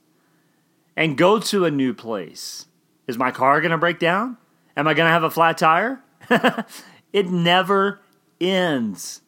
and 0.94 1.16
go 1.16 1.38
to 1.38 1.64
a 1.64 1.70
new 1.70 1.94
place? 1.94 2.66
Is 3.06 3.16
my 3.16 3.30
car 3.30 3.62
going 3.62 3.70
to 3.70 3.78
break 3.78 3.98
down? 3.98 4.36
Am 4.76 4.86
I 4.86 4.92
going 4.92 5.06
to 5.06 5.12
have 5.12 5.24
a 5.24 5.30
flat 5.30 5.56
tire? 5.56 6.02
it 7.12 7.30
never 7.30 8.00
ends 8.38 9.22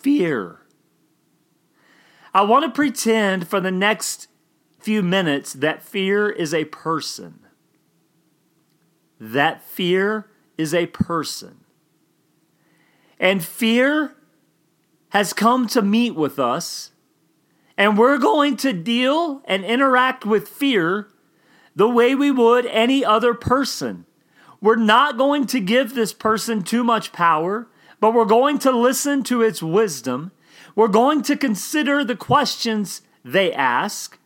fear. 0.00 0.60
I 2.34 2.42
want 2.42 2.64
to 2.64 2.70
pretend 2.70 3.48
for 3.48 3.60
the 3.60 3.70
next 3.70 4.28
few 4.78 5.02
minutes 5.02 5.52
that 5.54 5.82
fear 5.82 6.28
is 6.28 6.54
a 6.54 6.64
person. 6.66 7.40
That 9.18 9.62
fear 9.62 10.30
is 10.56 10.72
a 10.72 10.86
person. 10.86 11.64
And 13.18 13.44
fear 13.44 14.14
has 15.10 15.32
come 15.32 15.66
to 15.68 15.82
meet 15.82 16.14
with 16.14 16.38
us, 16.38 16.92
and 17.76 17.96
we're 17.96 18.18
going 18.18 18.56
to 18.58 18.72
deal 18.72 19.42
and 19.46 19.64
interact 19.64 20.24
with 20.24 20.48
fear 20.48 21.08
the 21.74 21.88
way 21.88 22.14
we 22.14 22.30
would 22.30 22.66
any 22.66 23.04
other 23.04 23.34
person. 23.34 24.04
We're 24.60 24.76
not 24.76 25.16
going 25.16 25.46
to 25.46 25.60
give 25.60 25.94
this 25.94 26.12
person 26.12 26.62
too 26.62 26.84
much 26.84 27.12
power 27.12 27.68
but 28.00 28.14
we're 28.14 28.24
going 28.24 28.58
to 28.60 28.70
listen 28.70 29.22
to 29.24 29.42
its 29.42 29.62
wisdom. 29.62 30.32
We're 30.74 30.88
going 30.88 31.22
to 31.22 31.36
consider 31.36 32.04
the 32.04 32.16
questions 32.16 33.02
they 33.24 33.52
ask, 33.52 34.18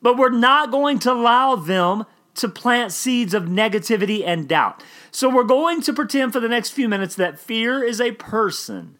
but 0.00 0.16
we're 0.16 0.30
not 0.30 0.70
going 0.70 0.98
to 1.00 1.12
allow 1.12 1.56
them 1.56 2.04
to 2.36 2.48
plant 2.48 2.92
seeds 2.92 3.34
of 3.34 3.44
negativity 3.44 4.24
and 4.24 4.48
doubt. 4.48 4.82
So 5.10 5.28
we're 5.28 5.42
going 5.42 5.82
to 5.82 5.92
pretend 5.92 6.32
for 6.32 6.40
the 6.40 6.48
next 6.48 6.70
few 6.70 6.88
minutes 6.88 7.16
that 7.16 7.38
fear 7.38 7.82
is 7.82 8.00
a 8.00 8.12
person. 8.12 8.96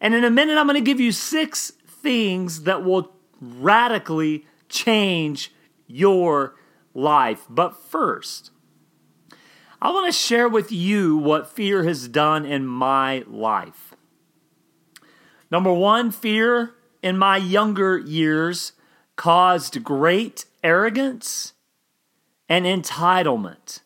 And 0.00 0.14
in 0.14 0.24
a 0.24 0.30
minute, 0.30 0.56
I'm 0.56 0.66
going 0.66 0.74
to 0.76 0.80
give 0.80 1.00
you 1.00 1.10
six 1.10 1.72
things 1.86 2.62
that 2.62 2.84
will 2.84 3.12
radically 3.40 4.46
change 4.68 5.52
your 5.88 6.54
life. 6.94 7.44
But 7.48 7.76
first, 7.76 8.50
I 9.86 9.90
want 9.90 10.06
to 10.06 10.12
share 10.12 10.48
with 10.48 10.72
you 10.72 11.16
what 11.16 11.48
fear 11.48 11.84
has 11.84 12.08
done 12.08 12.44
in 12.44 12.66
my 12.66 13.22
life. 13.28 13.94
Number 15.48 15.72
one, 15.72 16.10
fear 16.10 16.74
in 17.04 17.16
my 17.16 17.36
younger 17.36 17.96
years 17.96 18.72
caused 19.14 19.84
great 19.84 20.44
arrogance 20.64 21.52
and 22.48 22.64
entitlement. 22.66 23.82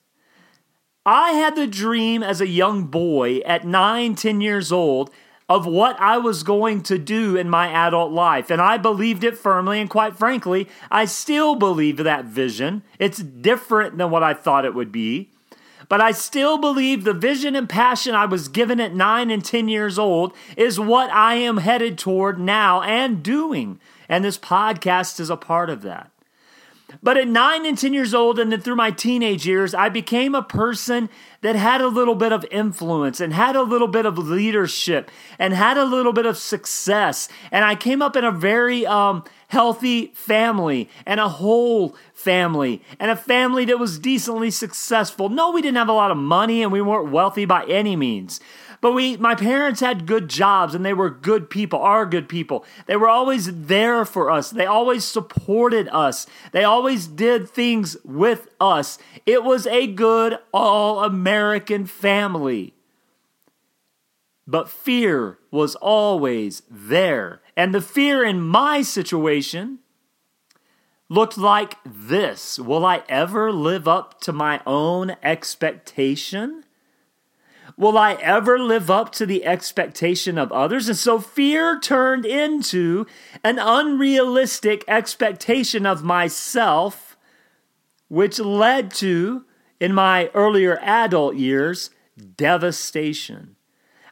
I 1.04 1.32
had 1.32 1.54
the 1.54 1.66
dream 1.66 2.22
as 2.22 2.40
a 2.40 2.48
young 2.48 2.86
boy 2.86 3.40
at 3.40 3.66
nine, 3.66 4.14
ten 4.14 4.40
years 4.40 4.72
old 4.72 5.10
of 5.50 5.66
what 5.66 6.00
I 6.00 6.16
was 6.16 6.42
going 6.42 6.82
to 6.84 6.96
do 6.96 7.36
in 7.36 7.50
my 7.50 7.68
adult 7.68 8.10
life. 8.10 8.48
And 8.50 8.62
I 8.62 8.78
believed 8.78 9.22
it 9.22 9.36
firmly. 9.36 9.82
And 9.82 9.90
quite 9.90 10.16
frankly, 10.16 10.66
I 10.90 11.04
still 11.04 11.56
believe 11.56 11.98
that 11.98 12.24
vision. 12.24 12.84
It's 12.98 13.18
different 13.18 13.98
than 13.98 14.10
what 14.10 14.22
I 14.22 14.32
thought 14.32 14.64
it 14.64 14.74
would 14.74 14.92
be. 14.92 15.32
But 15.90 16.00
I 16.00 16.12
still 16.12 16.56
believe 16.56 17.02
the 17.02 17.12
vision 17.12 17.56
and 17.56 17.68
passion 17.68 18.14
I 18.14 18.24
was 18.24 18.46
given 18.46 18.78
at 18.78 18.94
nine 18.94 19.28
and 19.28 19.44
10 19.44 19.66
years 19.66 19.98
old 19.98 20.32
is 20.56 20.78
what 20.78 21.10
I 21.10 21.34
am 21.34 21.56
headed 21.56 21.98
toward 21.98 22.38
now 22.38 22.80
and 22.80 23.24
doing. 23.24 23.80
And 24.08 24.24
this 24.24 24.38
podcast 24.38 25.18
is 25.18 25.30
a 25.30 25.36
part 25.36 25.68
of 25.68 25.82
that. 25.82 26.12
But 27.02 27.16
at 27.16 27.28
nine 27.28 27.66
and 27.66 27.76
10 27.76 27.92
years 27.92 28.14
old, 28.14 28.38
and 28.38 28.52
then 28.52 28.60
through 28.60 28.76
my 28.76 28.90
teenage 28.90 29.46
years, 29.46 29.74
I 29.74 29.88
became 29.88 30.34
a 30.34 30.42
person 30.42 31.08
that 31.42 31.56
had 31.56 31.80
a 31.80 31.88
little 31.88 32.14
bit 32.14 32.32
of 32.32 32.44
influence 32.50 33.20
and 33.20 33.32
had 33.32 33.56
a 33.56 33.62
little 33.62 33.88
bit 33.88 34.06
of 34.06 34.18
leadership 34.18 35.10
and 35.38 35.54
had 35.54 35.76
a 35.76 35.84
little 35.84 36.12
bit 36.12 36.26
of 36.26 36.36
success. 36.36 37.28
And 37.50 37.64
I 37.64 37.74
came 37.74 38.02
up 38.02 38.16
in 38.16 38.24
a 38.24 38.32
very 38.32 38.86
um, 38.86 39.24
healthy 39.48 40.08
family 40.14 40.88
and 41.06 41.18
a 41.18 41.28
whole 41.28 41.96
family 42.12 42.82
and 42.98 43.10
a 43.10 43.16
family 43.16 43.64
that 43.64 43.78
was 43.78 43.98
decently 43.98 44.50
successful. 44.50 45.28
No, 45.28 45.50
we 45.50 45.62
didn't 45.62 45.78
have 45.78 45.88
a 45.88 45.94
lot 45.94 46.10
of 46.10 46.16
money 46.16 46.62
and 46.62 46.70
we 46.70 46.82
weren't 46.82 47.10
wealthy 47.10 47.46
by 47.46 47.64
any 47.64 47.96
means. 47.96 48.40
But 48.80 48.92
we, 48.92 49.16
my 49.18 49.34
parents 49.34 49.80
had 49.80 50.06
good 50.06 50.28
jobs 50.28 50.74
and 50.74 50.84
they 50.84 50.94
were 50.94 51.10
good 51.10 51.50
people, 51.50 51.78
are 51.80 52.06
good 52.06 52.28
people. 52.28 52.64
They 52.86 52.96
were 52.96 53.08
always 53.08 53.66
there 53.66 54.04
for 54.06 54.30
us. 54.30 54.50
They 54.50 54.64
always 54.64 55.04
supported 55.04 55.88
us. 55.88 56.26
They 56.52 56.64
always 56.64 57.06
did 57.06 57.48
things 57.48 57.96
with 58.04 58.48
us. 58.58 58.98
It 59.26 59.44
was 59.44 59.66
a 59.66 59.86
good 59.86 60.38
all 60.52 61.04
American 61.04 61.84
family. 61.84 62.72
But 64.46 64.70
fear 64.70 65.38
was 65.50 65.76
always 65.76 66.62
there. 66.70 67.42
And 67.56 67.74
the 67.74 67.82
fear 67.82 68.24
in 68.24 68.40
my 68.40 68.80
situation 68.80 69.80
looked 71.10 71.36
like 71.36 71.76
this 71.84 72.58
Will 72.58 72.86
I 72.86 73.02
ever 73.10 73.52
live 73.52 73.86
up 73.86 74.20
to 74.22 74.32
my 74.32 74.62
own 74.66 75.16
expectation? 75.22 76.64
Will 77.80 77.96
I 77.96 78.12
ever 78.12 78.58
live 78.58 78.90
up 78.90 79.10
to 79.12 79.24
the 79.24 79.46
expectation 79.46 80.36
of 80.36 80.52
others? 80.52 80.86
And 80.86 80.98
so 80.98 81.18
fear 81.18 81.80
turned 81.80 82.26
into 82.26 83.06
an 83.42 83.58
unrealistic 83.58 84.84
expectation 84.86 85.86
of 85.86 86.04
myself, 86.04 87.16
which 88.08 88.38
led 88.38 88.90
to, 88.96 89.46
in 89.80 89.94
my 89.94 90.28
earlier 90.34 90.78
adult 90.82 91.36
years, 91.36 91.88
devastation. 92.36 93.56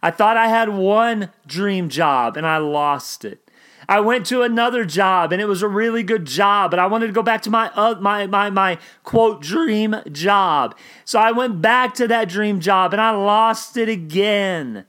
I 0.02 0.12
thought 0.12 0.38
I 0.38 0.48
had 0.48 0.70
one 0.70 1.28
dream 1.46 1.90
job 1.90 2.38
and 2.38 2.46
I 2.46 2.56
lost 2.56 3.22
it. 3.22 3.47
I 3.88 4.00
went 4.00 4.26
to 4.26 4.42
another 4.42 4.84
job 4.84 5.32
and 5.32 5.40
it 5.40 5.46
was 5.46 5.62
a 5.62 5.68
really 5.68 6.02
good 6.02 6.26
job, 6.26 6.70
but 6.70 6.78
I 6.78 6.86
wanted 6.86 7.06
to 7.06 7.12
go 7.12 7.22
back 7.22 7.40
to 7.42 7.50
my 7.50 7.70
uh, 7.74 7.98
my 8.00 8.26
my 8.26 8.50
my 8.50 8.78
quote 9.02 9.40
dream 9.40 9.96
job. 10.12 10.76
So 11.06 11.18
I 11.18 11.32
went 11.32 11.62
back 11.62 11.94
to 11.94 12.08
that 12.08 12.28
dream 12.28 12.60
job 12.60 12.92
and 12.92 13.00
I 13.00 13.12
lost 13.12 13.76
it 13.78 13.88
again. 13.88 14.84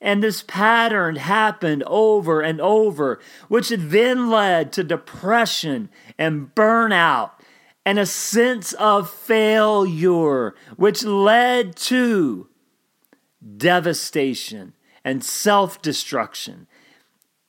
And 0.00 0.22
this 0.22 0.44
pattern 0.46 1.16
happened 1.16 1.82
over 1.84 2.40
and 2.42 2.60
over, 2.60 3.18
which 3.48 3.70
then 3.70 4.30
led 4.30 4.72
to 4.72 4.84
depression 4.84 5.88
and 6.18 6.54
burnout 6.54 7.30
and 7.84 7.98
a 7.98 8.06
sense 8.06 8.74
of 8.74 9.10
failure, 9.10 10.54
which 10.76 11.02
led 11.02 11.74
to 11.76 12.48
devastation 13.56 14.74
and 15.02 15.24
self 15.24 15.80
destruction 15.80 16.66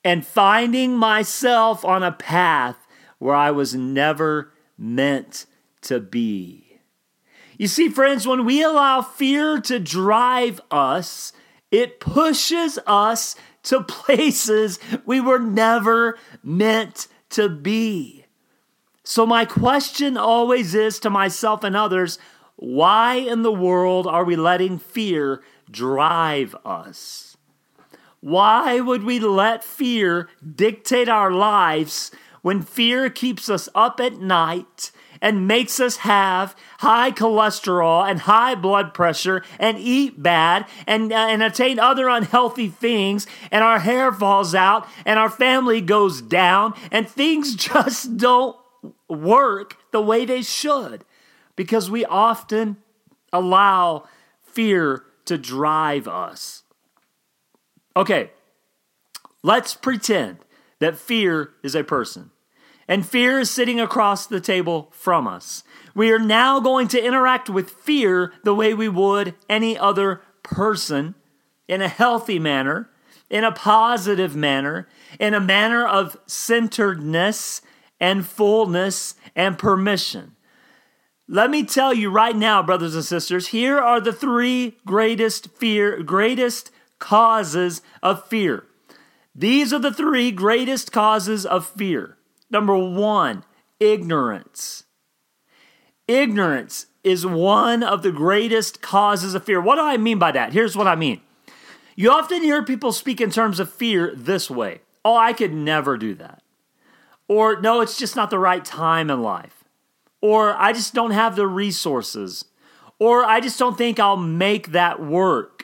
and 0.03 0.25
finding 0.25 0.95
myself 0.95 1.83
on 1.83 2.03
a 2.03 2.11
path 2.11 2.77
where 3.17 3.35
I 3.35 3.51
was 3.51 3.75
never 3.75 4.53
meant 4.77 5.45
to 5.81 5.99
be. 5.99 6.79
You 7.57 7.67
see, 7.67 7.89
friends, 7.89 8.25
when 8.25 8.45
we 8.45 8.63
allow 8.63 9.01
fear 9.01 9.59
to 9.61 9.79
drive 9.79 10.61
us, 10.71 11.33
it 11.71 11.99
pushes 11.99 12.79
us 12.87 13.35
to 13.63 13.83
places 13.83 14.79
we 15.05 15.19
were 15.19 15.39
never 15.39 16.17
meant 16.41 17.07
to 17.31 17.49
be. 17.49 18.25
So, 19.03 19.25
my 19.25 19.43
question 19.45 20.17
always 20.17 20.75
is 20.75 20.99
to 20.99 21.09
myself 21.09 21.63
and 21.63 21.75
others 21.75 22.19
why 22.55 23.15
in 23.15 23.41
the 23.41 23.51
world 23.51 24.05
are 24.05 24.25
we 24.25 24.35
letting 24.35 24.79
fear 24.79 25.41
drive 25.71 26.55
us? 26.65 27.28
Why 28.21 28.79
would 28.79 29.03
we 29.03 29.19
let 29.19 29.63
fear 29.63 30.29
dictate 30.55 31.07
our 31.07 31.31
lives 31.31 32.11
when 32.41 32.61
fear 32.61 33.09
keeps 33.09 33.49
us 33.49 33.69
up 33.73 33.99
at 33.99 34.19
night 34.19 34.91
and 35.21 35.47
makes 35.47 35.79
us 35.79 35.97
have 35.97 36.55
high 36.79 37.11
cholesterol 37.11 38.09
and 38.09 38.21
high 38.21 38.55
blood 38.55 38.93
pressure 38.93 39.43
and 39.57 39.77
eat 39.77 40.21
bad 40.21 40.65
and, 40.87 41.11
uh, 41.11 41.15
and 41.15 41.43
attain 41.43 41.79
other 41.79 42.07
unhealthy 42.07 42.69
things 42.69 43.27
and 43.51 43.63
our 43.63 43.79
hair 43.79 44.11
falls 44.11 44.55
out 44.55 44.87
and 45.05 45.19
our 45.19 45.29
family 45.29 45.81
goes 45.81 46.21
down 46.21 46.73
and 46.91 47.07
things 47.07 47.55
just 47.55 48.17
don't 48.17 48.55
work 49.09 49.77
the 49.91 50.01
way 50.01 50.25
they 50.25 50.41
should 50.41 51.03
because 51.55 51.89
we 51.91 52.05
often 52.05 52.77
allow 53.33 54.07
fear 54.41 55.03
to 55.25 55.37
drive 55.37 56.07
us. 56.07 56.63
Okay, 57.99 58.31
let's 59.43 59.75
pretend 59.75 60.37
that 60.79 60.97
fear 60.97 61.49
is 61.61 61.75
a 61.75 61.83
person 61.83 62.31
and 62.87 63.05
fear 63.05 63.41
is 63.41 63.51
sitting 63.51 63.77
across 63.77 64.25
the 64.25 64.39
table 64.39 64.87
from 64.93 65.27
us. 65.27 65.65
We 65.93 66.09
are 66.13 66.17
now 66.17 66.61
going 66.61 66.87
to 66.89 67.05
interact 67.05 67.49
with 67.49 67.69
fear 67.69 68.31
the 68.45 68.55
way 68.55 68.73
we 68.73 68.87
would 68.87 69.35
any 69.49 69.77
other 69.77 70.21
person 70.43 71.15
in 71.67 71.81
a 71.81 71.89
healthy 71.89 72.39
manner, 72.39 72.89
in 73.29 73.43
a 73.43 73.51
positive 73.51 74.33
manner, 74.33 74.87
in 75.19 75.33
a 75.33 75.41
manner 75.41 75.85
of 75.85 76.15
centeredness 76.25 77.61
and 77.99 78.25
fullness 78.25 79.15
and 79.35 79.57
permission. 79.57 80.37
Let 81.27 81.49
me 81.49 81.65
tell 81.65 81.93
you 81.93 82.09
right 82.09 82.35
now, 82.35 82.63
brothers 82.63 82.95
and 82.95 83.03
sisters, 83.03 83.49
here 83.49 83.77
are 83.77 83.99
the 83.99 84.13
three 84.13 84.77
greatest 84.85 85.49
fear, 85.49 86.01
greatest 86.01 86.71
causes 86.99 87.81
of 88.03 88.27
fear. 88.27 88.65
These 89.33 89.73
are 89.73 89.79
the 89.79 89.93
three 89.93 90.31
greatest 90.31 90.91
causes 90.91 91.45
of 91.45 91.65
fear. 91.65 92.17
Number 92.51 92.77
one, 92.77 93.43
ignorance. 93.79 94.83
Ignorance 96.07 96.87
is 97.03 97.25
one 97.25 97.83
of 97.83 98.01
the 98.01 98.11
greatest 98.11 98.81
causes 98.81 99.35
of 99.35 99.45
fear. 99.45 99.61
What 99.61 99.75
do 99.75 99.81
I 99.81 99.97
mean 99.97 100.19
by 100.19 100.31
that? 100.31 100.53
Here's 100.53 100.75
what 100.75 100.87
I 100.87 100.95
mean. 100.95 101.21
You 101.95 102.11
often 102.11 102.41
hear 102.41 102.63
people 102.63 102.91
speak 102.91 103.21
in 103.21 103.31
terms 103.31 103.59
of 103.59 103.71
fear 103.71 104.13
this 104.15 104.49
way 104.49 104.81
Oh, 105.05 105.15
I 105.15 105.33
could 105.33 105.53
never 105.53 105.97
do 105.97 106.13
that. 106.15 106.41
Or, 107.27 107.61
no, 107.61 107.81
it's 107.81 107.97
just 107.97 108.15
not 108.15 108.29
the 108.29 108.39
right 108.39 108.65
time 108.65 109.09
in 109.09 109.21
life. 109.21 109.63
Or, 110.21 110.55
I 110.55 110.73
just 110.73 110.93
don't 110.93 111.11
have 111.11 111.35
the 111.35 111.47
resources. 111.47 112.45
Or, 112.99 113.23
I 113.23 113.39
just 113.39 113.57
don't 113.59 113.77
think 113.77 113.99
I'll 113.99 114.17
make 114.17 114.71
that 114.71 115.01
work. 115.01 115.58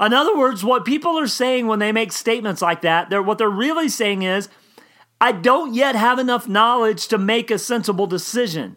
In 0.00 0.12
other 0.12 0.36
words, 0.36 0.62
what 0.62 0.84
people 0.84 1.18
are 1.18 1.26
saying 1.26 1.66
when 1.66 1.78
they 1.78 1.92
make 1.92 2.12
statements 2.12 2.60
like 2.60 2.82
that, 2.82 3.08
they're, 3.08 3.22
what 3.22 3.38
they're 3.38 3.48
really 3.48 3.88
saying 3.88 4.22
is, 4.22 4.48
I 5.20 5.32
don't 5.32 5.72
yet 5.72 5.94
have 5.94 6.18
enough 6.18 6.46
knowledge 6.46 7.08
to 7.08 7.16
make 7.16 7.50
a 7.50 7.58
sensible 7.58 8.06
decision. 8.06 8.76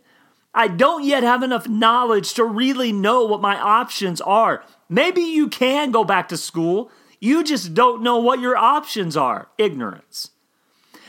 I 0.54 0.68
don't 0.68 1.04
yet 1.04 1.24
have 1.24 1.44
enough 1.44 1.68
knowledge 1.68 2.34
to 2.36 2.46
really 2.46 2.92
know 2.92 3.26
what 3.26 3.42
my 3.42 3.60
options 3.60 4.22
are. 4.22 4.64
Maybe 4.88 5.22
you 5.22 5.50
can 5.50 5.92
go 5.92 6.04
back 6.04 6.30
to 6.30 6.38
school. 6.38 6.92
You 7.20 7.44
just 7.44 7.74
don't 7.74 8.02
know 8.02 8.18
what 8.18 8.40
your 8.40 8.56
options 8.58 9.18
are. 9.18 9.50
Ignorance. 9.58 10.32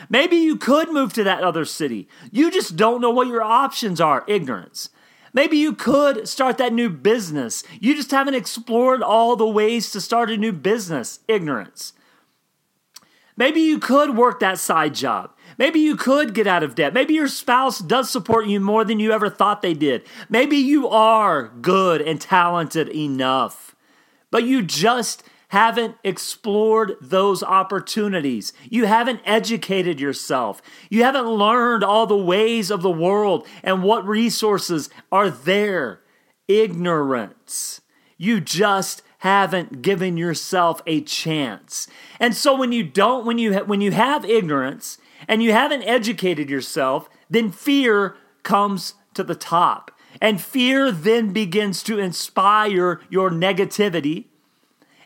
Maybe 0.09 0.37
you 0.37 0.57
could 0.57 0.91
move 0.93 1.13
to 1.15 1.25
that 1.25 1.43
other 1.43 1.65
city. 1.65 2.09
You 2.33 2.51
just 2.51 2.77
don't 2.77 3.01
know 3.01 3.11
what 3.11 3.29
your 3.29 3.43
options 3.43 4.01
are. 4.01 4.25
Ignorance. 4.27 4.91
Maybe 5.33 5.57
you 5.57 5.75
could 5.75 6.29
start 6.29 6.59
that 6.59 6.73
new 6.73 6.91
business. 6.91 7.63
You 7.81 7.95
just 7.95 8.11
haven't 8.11 8.35
explored 8.35 9.03
all 9.03 9.37
the 9.37 9.47
ways 9.47 9.91
to 9.93 10.01
start 10.01 10.31
a 10.31 10.37
new 10.37 10.53
business. 10.53 11.21
Ignorance. 11.29 11.93
Maybe 13.37 13.61
you 13.61 13.79
could 13.79 14.17
work 14.17 14.41
that 14.41 14.59
side 14.59 14.95
job. 14.95 15.33
Maybe 15.57 15.81
you 15.81 15.97
could 15.97 16.35
get 16.35 16.47
out 16.47 16.63
of 16.63 16.75
debt. 16.75 16.93
Maybe 16.93 17.15
your 17.15 17.29
spouse 17.29 17.79
does 17.79 18.11
support 18.11 18.47
you 18.47 18.61
more 18.61 18.85
than 18.85 19.01
you 19.01 19.13
ever 19.13 19.31
thought 19.31 19.63
they 19.63 19.75
did. 19.75 20.03
Maybe 20.29 20.57
you 20.57 20.89
are 20.89 21.49
good 21.49 22.03
and 22.03 22.21
talented 22.21 22.89
enough, 22.89 23.75
but 24.31 24.45
you 24.45 24.63
just 24.63 25.23
haven't 25.51 25.97
explored 26.05 26.95
those 27.01 27.43
opportunities. 27.43 28.53
You 28.69 28.85
haven't 28.87 29.21
educated 29.25 29.99
yourself. 29.99 30.63
You 30.89 31.03
haven't 31.03 31.27
learned 31.27 31.83
all 31.83 32.07
the 32.07 32.17
ways 32.17 32.71
of 32.71 32.83
the 32.83 32.91
world 32.91 33.47
and 33.65 33.83
what 33.83 34.07
resources 34.07 34.91
are 35.11 35.29
there. 35.29 36.03
Ignorance. 36.47 37.81
You 38.17 38.41
just 38.41 39.03
haven't 39.19 39.83
given 39.83 40.17
yourself 40.17 40.83
a 40.87 41.01
chance. 41.01 41.89
And 42.21 42.37
so 42.37 42.57
when 42.57 42.71
you 42.71 42.85
don't 42.85 43.27
when 43.27 43.39
you 43.39 43.55
ha- 43.55 43.65
when 43.65 43.81
you 43.81 43.91
have 43.91 44.25
ignorance 44.25 44.99
and 45.27 45.43
you 45.43 45.51
haven't 45.51 45.83
educated 45.83 46.49
yourself, 46.49 47.09
then 47.29 47.51
fear 47.51 48.15
comes 48.45 48.95
to 49.15 49.25
the 49.25 49.35
top. 49.35 49.91
And 50.21 50.41
fear 50.41 50.93
then 50.93 51.33
begins 51.33 51.83
to 51.85 51.99
inspire 51.99 53.01
your 53.11 53.31
negativity 53.31 54.30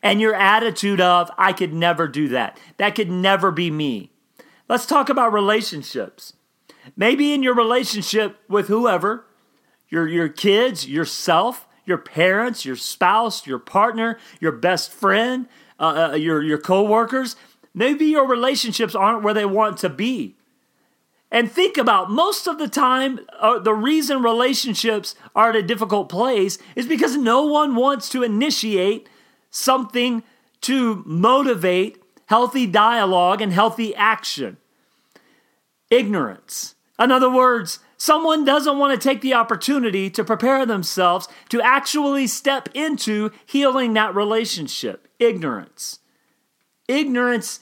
and 0.05 0.21
your 0.21 0.35
attitude 0.35 1.01
of, 1.01 1.31
I 1.39 1.55
could 1.55 1.73
never 1.73 2.07
do 2.07 2.29
that. 2.29 2.61
That 2.77 2.95
could 2.95 3.11
never 3.11 3.51
be 3.51 3.71
me. 3.71 4.13
Let's 4.69 4.85
talk 4.85 5.09
about 5.09 5.33
relationships. 5.33 6.35
Maybe 6.95 7.33
in 7.33 7.43
your 7.43 7.55
relationship 7.55 8.37
with 8.47 8.69
whoever, 8.69 9.25
your, 9.89 10.07
your 10.07 10.29
kids, 10.29 10.87
yourself, 10.87 11.67
your 11.87 11.97
parents, 11.97 12.67
your 12.67 12.77
spouse, 12.77 13.47
your 13.47 13.59
partner, 13.59 14.19
your 14.41 14.53
best 14.53 14.93
friend, 14.93 15.49
uh, 15.81 16.11
uh, 16.13 16.17
your, 16.17 16.43
your 16.43 16.59
coworkers, 16.59 17.35
maybe 17.73 18.05
your 18.05 18.29
relationships 18.29 18.95
aren't 18.95 19.23
where 19.23 19.35
they 19.35 19.47
want 19.47 19.79
to 19.79 19.89
be. 19.89 20.37
And 21.31 21.51
think 21.51 21.79
about 21.79 22.11
most 22.11 22.47
of 22.47 22.59
the 22.59 22.69
time, 22.69 23.21
uh, 23.41 23.59
the 23.59 23.75
reason 23.75 24.23
relationships 24.23 25.15
are 25.35 25.51
at 25.51 25.57
a 25.57 25.63
difficult 25.63 26.11
place 26.11 26.59
is 26.77 26.87
because 26.87 27.17
no 27.17 27.45
one 27.45 27.75
wants 27.75 28.11
to 28.11 28.23
initiate 28.23 29.09
something 29.55 30.23
to 30.61 31.03
motivate 31.07 32.03
healthy 32.27 32.67
dialogue 32.67 33.41
and 33.41 33.53
healthy 33.53 33.95
action. 33.95 34.57
Ignorance. 35.91 36.75
In 36.99 37.11
other 37.11 37.31
words, 37.31 37.79
someone 37.97 38.45
doesn't 38.45 38.79
want 38.79 39.01
to 39.01 39.09
take 39.09 39.21
the 39.21 39.35
opportunity 39.35 40.11
to 40.11 40.25
prepare 40.25 40.67
themselves 40.67 41.29
to 41.51 41.61
actually 41.63 42.27
step 42.27 42.69
into 42.75 43.31
healing 43.47 43.93
that 43.93 44.15
relationship. 44.15 45.09
Ignorance. 45.19 46.01
Ignorance 46.89 47.61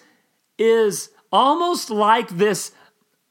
is 0.59 1.11
almost 1.31 1.91
like 1.91 2.29
this 2.29 2.73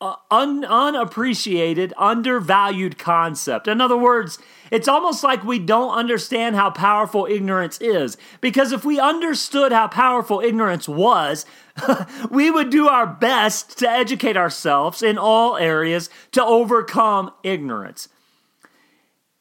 un- 0.02 0.66
unappreciated, 0.66 1.94
undervalued 1.98 2.98
concept. 2.98 3.68
In 3.68 3.80
other 3.80 3.98
words, 3.98 4.40
it's 4.72 4.88
almost 4.88 5.24
like 5.24 5.44
we 5.44 5.60
don't 5.60 5.94
understand 5.94 6.56
how 6.56 6.72
powerful 6.72 7.28
ignorance 7.30 7.80
is. 7.80 8.18
Because 8.40 8.72
if 8.72 8.84
we 8.84 9.00
understood 9.00 9.72
how 9.72 9.88
powerful 9.88 10.40
ignorance 10.40 10.88
was, 10.88 11.46
we 12.32 12.50
would 12.50 12.70
do 12.70 12.88
our 12.88 13.06
best 13.06 13.78
to 13.80 13.90
educate 13.90 14.38
ourselves 14.38 15.04
in 15.04 15.18
all 15.18 15.58
areas 15.58 16.10
to 16.32 16.44
overcome 16.44 17.32
ignorance. 17.44 18.10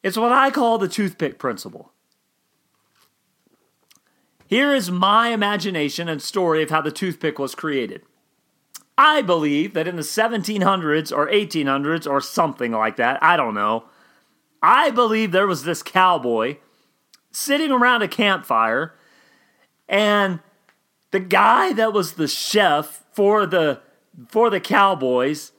It's 0.03 0.17
what 0.17 0.31
I 0.31 0.51
call 0.51 0.77
the 0.77 0.87
toothpick 0.87 1.39
principle. 1.39 1.91
Here 4.47 4.73
is 4.73 4.91
my 4.91 5.29
imagination 5.29 6.09
and 6.09 6.21
story 6.21 6.61
of 6.61 6.69
how 6.69 6.81
the 6.81 6.91
toothpick 6.91 7.39
was 7.39 7.55
created. 7.55 8.03
I 8.97 9.21
believe 9.21 9.73
that 9.73 9.87
in 9.87 9.95
the 9.95 10.01
1700s 10.01 11.15
or 11.15 11.27
1800s 11.27 12.09
or 12.09 12.21
something 12.21 12.71
like 12.71 12.97
that, 12.97 13.21
I 13.23 13.37
don't 13.37 13.53
know, 13.53 13.85
I 14.61 14.91
believe 14.91 15.31
there 15.31 15.47
was 15.47 15.63
this 15.63 15.81
cowboy 15.81 16.57
sitting 17.31 17.71
around 17.71 18.01
a 18.01 18.07
campfire 18.07 18.93
and 19.87 20.39
the 21.11 21.19
guy 21.19 21.73
that 21.73 21.93
was 21.93 22.13
the 22.13 22.27
chef 22.27 23.03
for 23.13 23.45
the 23.45 23.81
for 24.27 24.49
the 24.49 24.59
cowboys 24.59 25.53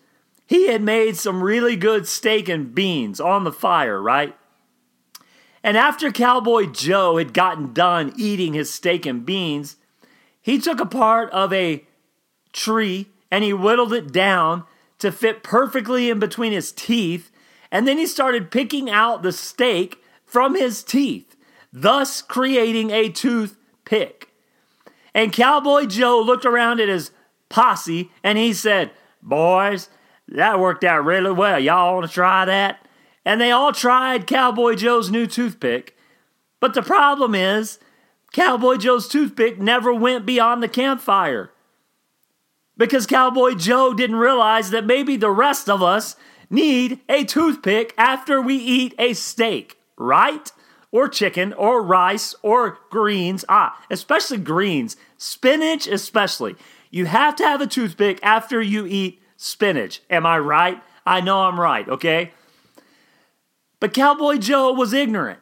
he 0.47 0.69
had 0.69 0.83
made 0.83 1.17
some 1.17 1.43
really 1.43 1.77
good 1.77 2.07
steak 2.07 2.49
and 2.49 2.75
beans 2.75 3.21
on 3.21 3.45
the 3.45 3.53
fire 3.53 4.01
right? 4.01 4.37
And 5.65 5.77
after 5.77 6.13
cowboy 6.13 6.67
joe 6.67 7.17
had 7.17 7.33
gotten 7.33 7.73
done 7.73 8.13
eating 8.17 8.53
his 8.53 8.73
steak 8.73 9.07
and 9.07 9.25
beans 9.25 9.77
he 10.41 10.59
took 10.59 10.81
a 10.81 10.87
part 10.87 11.31
of 11.31 11.53
a 11.53 11.85
tree 12.53 13.09
and 13.33 13.43
he 13.43 13.53
whittled 13.55 13.95
it 13.95 14.13
down 14.13 14.65
to 14.99 15.11
fit 15.11 15.43
perfectly 15.43 16.11
in 16.11 16.19
between 16.19 16.53
his 16.53 16.71
teeth. 16.71 17.33
And 17.73 17.89
then 17.89 17.97
he 17.97 18.07
started 18.07 18.51
picking 18.51 18.91
out 18.91 19.23
the 19.23 19.33
steak 19.33 20.05
from 20.27 20.55
his 20.55 20.85
teeth, 20.85 21.35
thus 21.73 22.21
creating 22.21 22.91
a 22.91 23.09
toothpick. 23.09 24.29
And 25.15 25.33
Cowboy 25.33 25.87
Joe 25.87 26.21
looked 26.21 26.45
around 26.45 26.79
at 26.79 26.91
his 26.91 27.11
posse 27.49 28.11
and 28.23 28.37
he 28.37 28.53
said, 28.53 28.91
Boys, 29.23 29.89
that 30.29 30.61
worked 30.61 30.85
out 30.85 31.05
really 31.05 31.33
well. 31.33 31.59
Y'all 31.59 31.95
want 31.95 32.07
to 32.07 32.13
try 32.13 32.45
that? 32.45 32.87
And 33.25 33.41
they 33.41 33.51
all 33.51 33.73
tried 33.73 34.27
Cowboy 34.27 34.75
Joe's 34.75 35.11
new 35.11 35.27
toothpick. 35.27 35.97
But 36.61 36.75
the 36.75 36.83
problem 36.83 37.35
is, 37.35 37.79
Cowboy 38.33 38.77
Joe's 38.77 39.09
toothpick 39.09 39.59
never 39.59 39.93
went 39.95 40.27
beyond 40.27 40.63
the 40.63 40.69
campfire 40.69 41.52
because 42.83 43.07
Cowboy 43.07 43.55
Joe 43.55 43.95
didn't 43.95 44.17
realize 44.17 44.71
that 44.71 44.85
maybe 44.85 45.17
the 45.17 45.31
rest 45.31 45.71
of 45.71 45.85
us 45.85 46.17
need 46.51 46.99
a 47.09 47.23
toothpick 47.23 47.95
after 47.97 48.41
we 48.41 48.57
eat 48.57 48.93
a 48.99 49.13
steak, 49.13 49.79
right? 49.97 50.51
Or 50.91 51.07
chicken, 51.07 51.53
or 51.53 51.81
rice, 51.81 52.35
or 52.43 52.81
greens. 52.91 53.45
Ah, 53.49 53.81
especially 53.89 54.39
greens. 54.39 54.97
Spinach, 55.17 55.87
especially. 55.87 56.57
You 56.91 57.07
have 57.07 57.37
to 57.37 57.45
have 57.45 57.61
a 57.61 57.69
toothpick 57.69 58.19
after 58.21 58.61
you 58.61 58.85
eat 58.85 59.23
spinach. 59.37 60.03
Am 60.11 60.27
I 60.27 60.41
right? 60.41 60.83
I 61.07 61.21
know 61.21 61.43
I'm 61.43 61.61
right, 61.61 61.89
okay? 61.89 62.33
But 63.79 63.95
Cowboy 63.95 64.39
Joe 64.39 64.73
was 64.73 64.93
ignorant. 64.93 65.39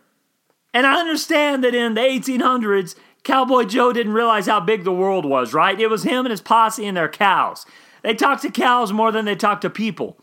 And 0.74 0.86
I 0.86 1.00
understand 1.00 1.64
that 1.64 1.74
in 1.74 1.94
the 1.94 2.02
1800s, 2.02 2.96
Cowboy 3.22 3.64
Joe 3.64 3.92
didn't 3.92 4.12
realize 4.12 4.46
how 4.46 4.60
big 4.60 4.84
the 4.84 4.92
world 4.92 5.24
was, 5.24 5.52
right? 5.52 5.78
It 5.78 5.88
was 5.88 6.04
him 6.04 6.24
and 6.26 6.30
his 6.30 6.40
posse 6.40 6.86
and 6.86 6.96
their 6.96 7.08
cows. 7.08 7.66
They 8.02 8.14
talk 8.14 8.40
to 8.42 8.50
cows 8.50 8.92
more 8.92 9.12
than 9.12 9.24
they 9.24 9.36
talk 9.36 9.60
to 9.60 9.70
people. 9.70 10.16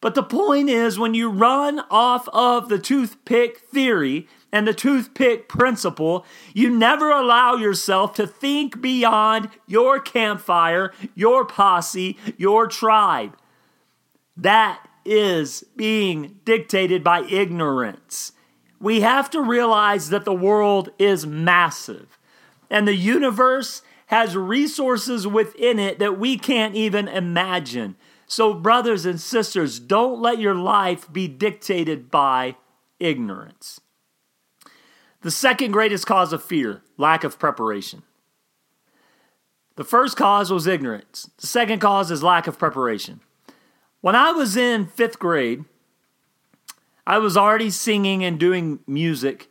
But 0.00 0.14
the 0.14 0.22
point 0.22 0.68
is, 0.68 0.98
when 0.98 1.14
you 1.14 1.30
run 1.30 1.80
off 1.90 2.28
of 2.28 2.68
the 2.68 2.78
toothpick 2.78 3.58
theory 3.58 4.28
and 4.52 4.68
the 4.68 4.74
toothpick 4.74 5.48
principle, 5.48 6.24
you 6.54 6.70
never 6.70 7.10
allow 7.10 7.56
yourself 7.56 8.14
to 8.14 8.26
think 8.26 8.80
beyond 8.80 9.48
your 9.66 9.98
campfire, 9.98 10.92
your 11.14 11.44
posse, 11.44 12.16
your 12.36 12.66
tribe. 12.68 13.36
That 14.36 14.86
is 15.04 15.64
being 15.76 16.40
dictated 16.44 17.02
by 17.02 17.22
ignorance. 17.22 18.32
We 18.78 19.00
have 19.00 19.30
to 19.30 19.40
realize 19.40 20.10
that 20.10 20.24
the 20.24 20.34
world 20.34 20.90
is 20.98 21.26
massive 21.26 22.15
and 22.70 22.86
the 22.86 22.94
universe 22.94 23.82
has 24.06 24.36
resources 24.36 25.26
within 25.26 25.78
it 25.78 25.98
that 25.98 26.18
we 26.18 26.38
can't 26.38 26.74
even 26.74 27.08
imagine. 27.08 27.96
So, 28.26 28.54
brothers 28.54 29.06
and 29.06 29.20
sisters, 29.20 29.78
don't 29.78 30.20
let 30.20 30.38
your 30.38 30.54
life 30.54 31.12
be 31.12 31.28
dictated 31.28 32.10
by 32.10 32.56
ignorance. 32.98 33.80
The 35.22 35.30
second 35.30 35.72
greatest 35.72 36.06
cause 36.06 36.32
of 36.32 36.42
fear 36.42 36.82
lack 36.96 37.24
of 37.24 37.38
preparation. 37.38 38.02
The 39.76 39.84
first 39.84 40.16
cause 40.16 40.50
was 40.50 40.66
ignorance, 40.66 41.30
the 41.38 41.46
second 41.46 41.80
cause 41.80 42.10
is 42.10 42.22
lack 42.22 42.46
of 42.46 42.58
preparation. 42.58 43.20
When 44.00 44.14
I 44.14 44.30
was 44.30 44.56
in 44.56 44.86
fifth 44.86 45.18
grade, 45.18 45.64
I 47.06 47.18
was 47.18 47.36
already 47.36 47.70
singing 47.70 48.24
and 48.24 48.38
doing 48.38 48.80
music. 48.86 49.48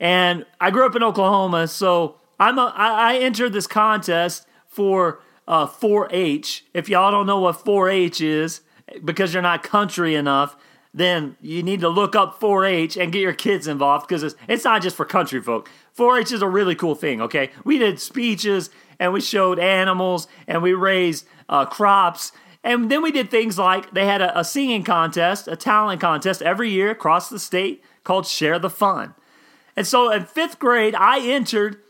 And 0.00 0.46
I 0.60 0.70
grew 0.70 0.86
up 0.86 0.96
in 0.96 1.02
Oklahoma, 1.02 1.68
so 1.68 2.16
I'm 2.38 2.58
a, 2.58 2.72
I, 2.76 3.14
I 3.14 3.18
entered 3.18 3.52
this 3.52 3.66
contest 3.66 4.46
for 4.66 5.20
uh, 5.46 5.66
4-H. 5.66 6.66
If 6.74 6.88
y'all 6.88 7.10
don't 7.10 7.26
know 7.26 7.40
what 7.40 7.64
4-H 7.64 8.20
is, 8.20 8.60
because 9.04 9.34
you're 9.34 9.42
not 9.42 9.62
country 9.62 10.14
enough, 10.14 10.56
then 10.94 11.36
you 11.40 11.62
need 11.62 11.80
to 11.80 11.88
look 11.88 12.16
up 12.16 12.40
4-H 12.40 12.96
and 12.96 13.12
get 13.12 13.20
your 13.20 13.32
kids 13.32 13.66
involved 13.66 14.08
because 14.08 14.22
it's, 14.22 14.34
it's 14.48 14.64
not 14.64 14.82
just 14.82 14.96
for 14.96 15.04
country 15.04 15.40
folk. 15.40 15.68
4-H 15.96 16.32
is 16.32 16.42
a 16.42 16.48
really 16.48 16.74
cool 16.74 16.94
thing. 16.94 17.20
Okay, 17.20 17.50
we 17.64 17.78
did 17.78 18.00
speeches 18.00 18.70
and 18.98 19.12
we 19.12 19.20
showed 19.20 19.58
animals 19.58 20.26
and 20.46 20.62
we 20.62 20.72
raised 20.72 21.26
uh, 21.48 21.66
crops. 21.66 22.32
And 22.64 22.90
then 22.90 23.02
we 23.02 23.12
did 23.12 23.30
things 23.30 23.58
like 23.58 23.92
they 23.92 24.06
had 24.06 24.20
a, 24.20 24.38
a 24.38 24.44
singing 24.44 24.82
contest, 24.82 25.48
a 25.48 25.56
talent 25.56 26.00
contest 26.00 26.42
every 26.42 26.70
year 26.70 26.90
across 26.90 27.28
the 27.28 27.38
state 27.38 27.82
called 28.04 28.26
Share 28.26 28.58
the 28.58 28.70
Fun. 28.70 29.14
And 29.76 29.86
so 29.86 30.10
in 30.10 30.24
fifth 30.24 30.58
grade, 30.58 30.94
I 30.94 31.20
entered 31.20 31.80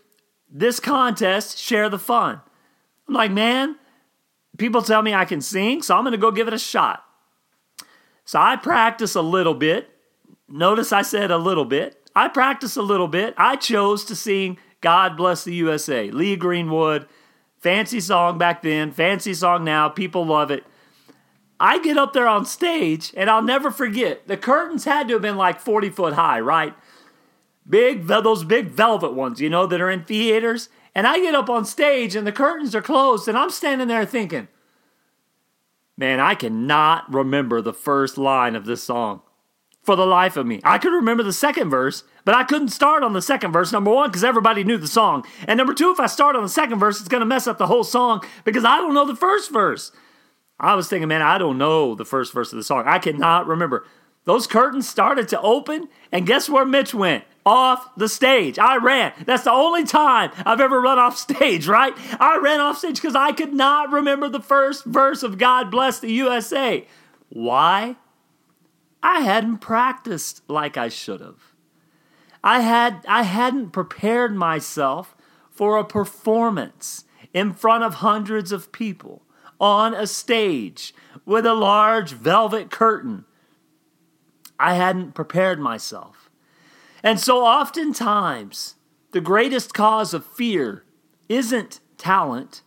this 0.51 0.81
contest, 0.81 1.59
share 1.59 1.89
the 1.89 1.99
fun. 1.99 2.41
I'm 3.07 3.15
like, 3.15 3.31
man, 3.31 3.77
people 4.57 4.83
tell 4.83 5.03
me 5.03 5.15
I 5.15 5.25
can 5.25 5.41
sing, 5.41 5.83
so 5.83 5.97
I'm 5.97 6.05
going 6.05 6.13
to 6.13 6.19
go 6.19 6.31
give 6.31 6.49
it 6.49 6.55
a 6.55 6.59
shot. 6.59 7.05
So 8.25 8.39
I 8.39 8.57
practice 8.57 9.15
a 9.15 9.23
little 9.23 9.55
bit. 9.55 9.91
Notice 10.49 10.93
I 10.93 11.03
said 11.03 11.31
a 11.31 11.39
little 11.39 11.65
bit. 11.65 12.11
I 12.15 12.29
practice 12.29 12.77
a 12.77 12.83
little 12.83 13.09
bit. 13.09 13.35
I 13.37 13.57
chose 13.57 14.05
to 14.07 14.17
sing 14.17 14.59
God 14.81 15.17
Bless 15.17 15.45
the 15.45 15.55
USA, 15.55 16.11
Lee 16.11 16.37
Greenwood. 16.37 17.07
Fancy 17.59 18.01
song 18.01 18.39
back 18.39 18.63
then, 18.63 18.93
fancy 18.93 19.35
song 19.35 19.65
now. 19.65 19.89
People 19.89 20.25
love 20.25 20.51
it. 20.51 20.65
I 21.61 21.81
get 21.81 21.97
up 21.97 22.13
there 22.13 22.29
on 22.29 22.45
stage, 22.47 23.13
and 23.17 23.29
I'll 23.29 23.43
never 23.43 23.71
forget 23.73 24.29
the 24.29 24.37
curtains 24.37 24.85
had 24.85 25.09
to 25.09 25.15
have 25.15 25.23
been 25.23 25.37
like 25.37 25.59
40 25.59 25.91
foot 25.91 26.13
high, 26.13 26.39
right? 26.39 26.75
Big, 27.69 28.07
those 28.07 28.45
big 28.45 28.71
velvet 28.71 29.13
ones, 29.13 29.41
you 29.41 29.51
know, 29.51 29.67
that 29.67 29.81
are 29.81 29.91
in 29.91 30.05
theaters. 30.05 30.69
And 30.95 31.07
I 31.07 31.21
get 31.21 31.35
up 31.35 31.51
on 31.51 31.65
stage, 31.65 32.17
and 32.17 32.27
the 32.27 32.33
curtains 32.33 32.75
are 32.75 32.83
closed, 32.83 33.29
and 33.29 33.37
I'm 33.37 33.51
standing 33.51 33.89
there 33.89 34.07
thinking, 34.07 34.49
man, 35.97 36.19
I 36.19 36.35
cannot 36.35 37.13
remember 37.13 37.61
the 37.61 37.75
first 37.75 38.17
line 38.17 38.57
of 38.57 38.65
this 38.65 38.83
song 38.83 39.21
for 39.83 39.97
the 39.97 40.07
life 40.07 40.37
of 40.37 40.47
me. 40.47 40.61
I 40.65 40.79
could 40.79 40.93
remember 40.93 41.23
the 41.23 41.33
second 41.33 41.71
verse, 41.71 42.05
but 42.25 42.35
I 42.35 42.45
couldn't 42.45 42.69
start 42.69 43.03
on 43.03 43.13
the 43.13 43.23
second 43.23 43.53
verse, 43.53 43.73
number 43.73 43.91
one, 43.91 44.11
because 44.11 44.25
everybody 44.25 44.65
knew 44.65 44.77
the 44.77 44.87
song. 44.87 45.25
And 45.47 45.57
number 45.57 45.73
two, 45.73 45.91
if 45.91 46.01
I 46.01 46.07
start 46.07 46.37
on 46.37 46.43
the 46.43 46.49
second 46.49 46.79
verse, 46.79 47.01
it's 47.01 47.09
going 47.09 47.21
to 47.21 47.27
mess 47.27 47.47
up 47.47 47.59
the 47.59 47.69
whole 47.69 47.85
song 47.85 48.23
because 48.45 48.65
I 48.65 48.77
don't 48.77 48.93
know 48.93 49.07
the 49.07 49.17
first 49.17 49.51
verse. 49.51 49.93
I 50.61 50.75
was 50.75 50.89
thinking, 50.89 51.09
man, 51.09 51.23
I 51.23 51.39
don't 51.39 51.57
know 51.57 51.95
the 51.95 52.05
first 52.05 52.33
verse 52.33 52.53
of 52.53 52.57
the 52.57 52.65
song. 52.65 52.85
I 52.87 52.99
cannot 52.99 53.47
remember. 53.47 53.87
Those 54.25 54.47
curtains 54.47 54.87
started 54.87 55.29
to 55.29 55.41
open, 55.41 55.89
and 56.13 56.27
guess 56.27 56.51
where 56.51 56.67
Mitch 56.67 56.93
went? 56.93 57.25
Off 57.49 57.95
the 57.97 58.11
stage. 58.11 58.59
I 58.59 58.77
ran. 58.77 59.15
That's 59.25 59.45
the 59.45 59.53
only 59.53 59.85
time 59.85 60.33
I've 60.45 60.61
ever 60.61 60.83
run 60.83 60.99
off 60.99 61.17
stage, 61.29 61.67
right? 61.67 61.95
I 62.21 62.39
ran 62.43 62.61
off 62.61 62.77
stage 62.77 62.97
because 62.97 63.17
I 63.17 63.33
could 63.33 63.55
not 63.55 63.91
remember 63.91 64.29
the 64.29 64.39
first 64.41 64.85
verse 64.85 65.23
of 65.23 65.39
God 65.39 65.71
Bless 65.71 65.99
the 65.99 66.13
USA. 66.13 66.87
Why? 67.31 67.97
I 69.03 69.21
hadn't 69.21 69.59
practiced 69.59 70.43
like 70.47 70.77
I 70.77 70.91
should 70.91 71.21
have. 71.21 71.55
I 72.45 72.61
had 72.61 73.03
I 73.09 73.23
hadn't 73.23 73.71
prepared 73.71 74.35
myself 74.35 75.17
for 75.51 75.79
a 75.79 75.85
performance 75.85 77.05
in 77.33 77.55
front 77.55 77.83
of 77.83 77.95
hundreds 77.95 78.53
of 78.53 78.73
people 78.73 79.23
on 79.59 79.95
a 79.95 80.07
stage 80.07 80.95
with 81.25 81.47
a 81.47 81.55
large 81.55 82.13
velvet 82.13 82.71
curtain. 82.71 83.25
I 84.59 84.75
hadn't 84.75 85.15
prepared 85.15 85.59
myself. 85.59 86.28
And 87.03 87.19
so 87.19 87.45
oftentimes 87.45 88.75
the 89.13 89.21
greatest 89.21 89.73
cause 89.73 90.13
of 90.13 90.25
fear 90.25 90.85
isn't 91.29 91.81
talent. 91.97 92.63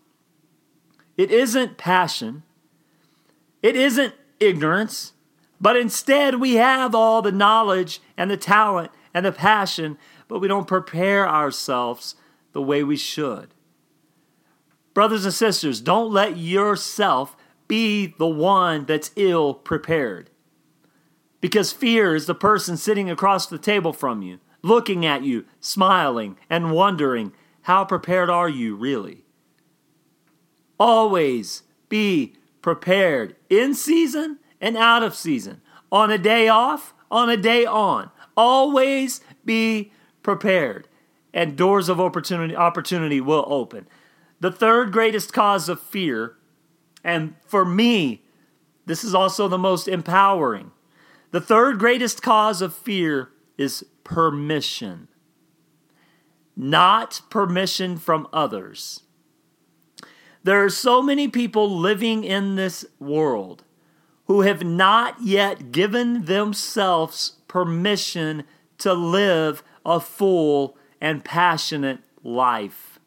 It 1.17 1.31
isn't 1.31 1.77
passion. 1.77 2.43
It 3.61 3.75
isn't 3.75 4.15
ignorance. 4.39 5.13
But 5.59 5.77
instead, 5.77 6.39
we 6.39 6.55
have 6.55 6.95
all 6.95 7.21
the 7.21 7.31
knowledge 7.31 8.01
and 8.17 8.31
the 8.31 8.37
talent 8.37 8.91
and 9.13 9.25
the 9.25 9.31
passion, 9.31 9.99
but 10.27 10.39
we 10.39 10.47
don't 10.47 10.67
prepare 10.67 11.29
ourselves 11.29 12.15
the 12.53 12.61
way 12.61 12.83
we 12.83 12.97
should. 12.97 13.53
Brothers 14.95 15.23
and 15.25 15.33
sisters, 15.33 15.79
don't 15.79 16.11
let 16.11 16.37
yourself 16.37 17.35
be 17.67 18.07
the 18.17 18.27
one 18.27 18.85
that's 18.85 19.11
ill 19.15 19.53
prepared. 19.53 20.30
Because 21.41 21.73
fear 21.73 22.15
is 22.15 22.27
the 22.27 22.35
person 22.35 22.77
sitting 22.77 23.09
across 23.09 23.47
the 23.47 23.57
table 23.57 23.91
from 23.91 24.21
you, 24.21 24.39
looking 24.61 25.05
at 25.05 25.23
you, 25.23 25.45
smiling, 25.59 26.37
and 26.49 26.71
wondering, 26.71 27.33
how 27.63 27.83
prepared 27.83 28.29
are 28.29 28.49
you 28.49 28.75
really? 28.75 29.25
Always 30.79 31.63
be 31.89 32.35
prepared 32.61 33.35
in 33.49 33.73
season 33.73 34.39
and 34.59 34.77
out 34.77 35.03
of 35.03 35.15
season, 35.15 35.61
on 35.91 36.11
a 36.11 36.17
day 36.17 36.47
off, 36.47 36.93
on 37.09 37.29
a 37.29 37.37
day 37.37 37.65
on. 37.65 38.11
Always 38.37 39.21
be 39.43 39.91
prepared, 40.23 40.87
and 41.33 41.57
doors 41.57 41.89
of 41.89 41.99
opportunity, 41.99 42.55
opportunity 42.55 43.19
will 43.19 43.45
open. 43.47 43.87
The 44.39 44.51
third 44.51 44.91
greatest 44.91 45.33
cause 45.33 45.69
of 45.69 45.79
fear, 45.79 46.35
and 47.03 47.35
for 47.45 47.65
me, 47.65 48.23
this 48.85 49.03
is 49.03 49.13
also 49.13 49.47
the 49.47 49.57
most 49.57 49.87
empowering. 49.87 50.71
The 51.31 51.41
third 51.41 51.79
greatest 51.79 52.21
cause 52.21 52.61
of 52.61 52.73
fear 52.73 53.29
is 53.57 53.85
permission, 54.03 55.07
not 56.55 57.21
permission 57.29 57.97
from 57.97 58.27
others. 58.33 59.03
There 60.43 60.63
are 60.63 60.69
so 60.69 61.01
many 61.01 61.27
people 61.27 61.69
living 61.69 62.23
in 62.23 62.55
this 62.55 62.85
world 62.99 63.63
who 64.25 64.41
have 64.41 64.63
not 64.63 65.21
yet 65.21 65.71
given 65.71 66.25
themselves 66.25 67.33
permission 67.47 68.43
to 68.79 68.93
live 68.93 69.63
a 69.85 69.99
full 69.99 70.77
and 70.99 71.23
passionate 71.23 71.99
life. 72.23 72.99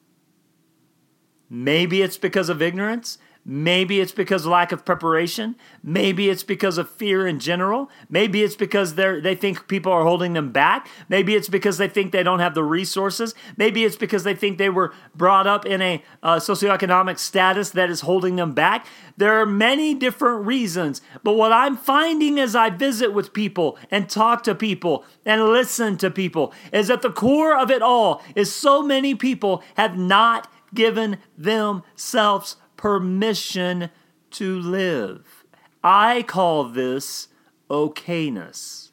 Maybe 1.51 2.03
it's 2.03 2.19
because 2.19 2.49
of 2.49 2.63
ignorance. 2.63 3.19
Maybe 3.47 4.01
it's 4.01 4.13
because 4.13 4.47
of 4.47 4.53
lack 4.53 4.73
of 4.73 4.87
preparation. 4.87 5.57
Maybe 5.83 6.31
it's 6.31 6.43
because 6.43 6.79
of 6.79 6.89
fear 6.89 7.27
in 7.27 7.39
general. 7.39 7.91
Maybe 8.09 8.43
it's 8.43 8.57
because 8.57 8.95
they 8.95 9.21
they 9.21 9.35
think 9.35 9.69
people 9.69 9.93
are 9.93 10.03
holding 10.03 10.33
them 10.33 10.51
back. 10.51 10.89
Maybe 11.11 11.35
it's 11.35 11.51
because 11.51 11.77
they 11.77 11.89
think 11.89 12.11
they 12.11 12.23
don't 12.23 12.39
have 12.39 12.55
the 12.55 12.65
resources. 12.65 13.35
Maybe 13.59 13.85
it's 13.85 13.97
because 13.97 14.25
they 14.25 14.35
think 14.35 14.57
they 14.57 14.71
were 14.71 14.95
brought 15.15 15.47
up 15.47 15.67
in 15.67 15.83
a 15.83 16.03
uh, 16.23 16.37
socioeconomic 16.37 17.19
status 17.19 17.69
that 17.71 17.91
is 17.91 18.01
holding 18.01 18.37
them 18.37 18.53
back. 18.53 18.87
There 19.19 19.39
are 19.39 19.47
many 19.47 19.93
different 19.93 20.47
reasons. 20.47 21.03
But 21.23 21.35
what 21.35 21.53
I'm 21.53 21.77
finding 21.77 22.41
as 22.41 22.57
I 22.57 22.71
visit 22.71 23.13
with 23.13 23.35
people 23.35 23.79
and 23.91 24.09
talk 24.09 24.43
to 24.45 24.55
people 24.55 25.05
and 25.27 25.45
listen 25.45 25.99
to 25.99 26.11
people 26.11 26.55
is 26.73 26.89
that 26.89 27.03
the 27.03 27.13
core 27.13 27.55
of 27.59 27.71
it 27.71 27.83
all 27.83 28.23
is 28.35 28.55
so 28.55 28.83
many 28.83 29.15
people 29.15 29.63
have 29.77 29.99
not 29.99 30.51
given 30.73 31.19
themselves 31.37 32.57
permission 32.77 33.91
to 34.33 34.59
live. 34.59 35.45
I 35.83 36.23
call 36.23 36.65
this 36.65 37.29
okayness. 37.71 38.91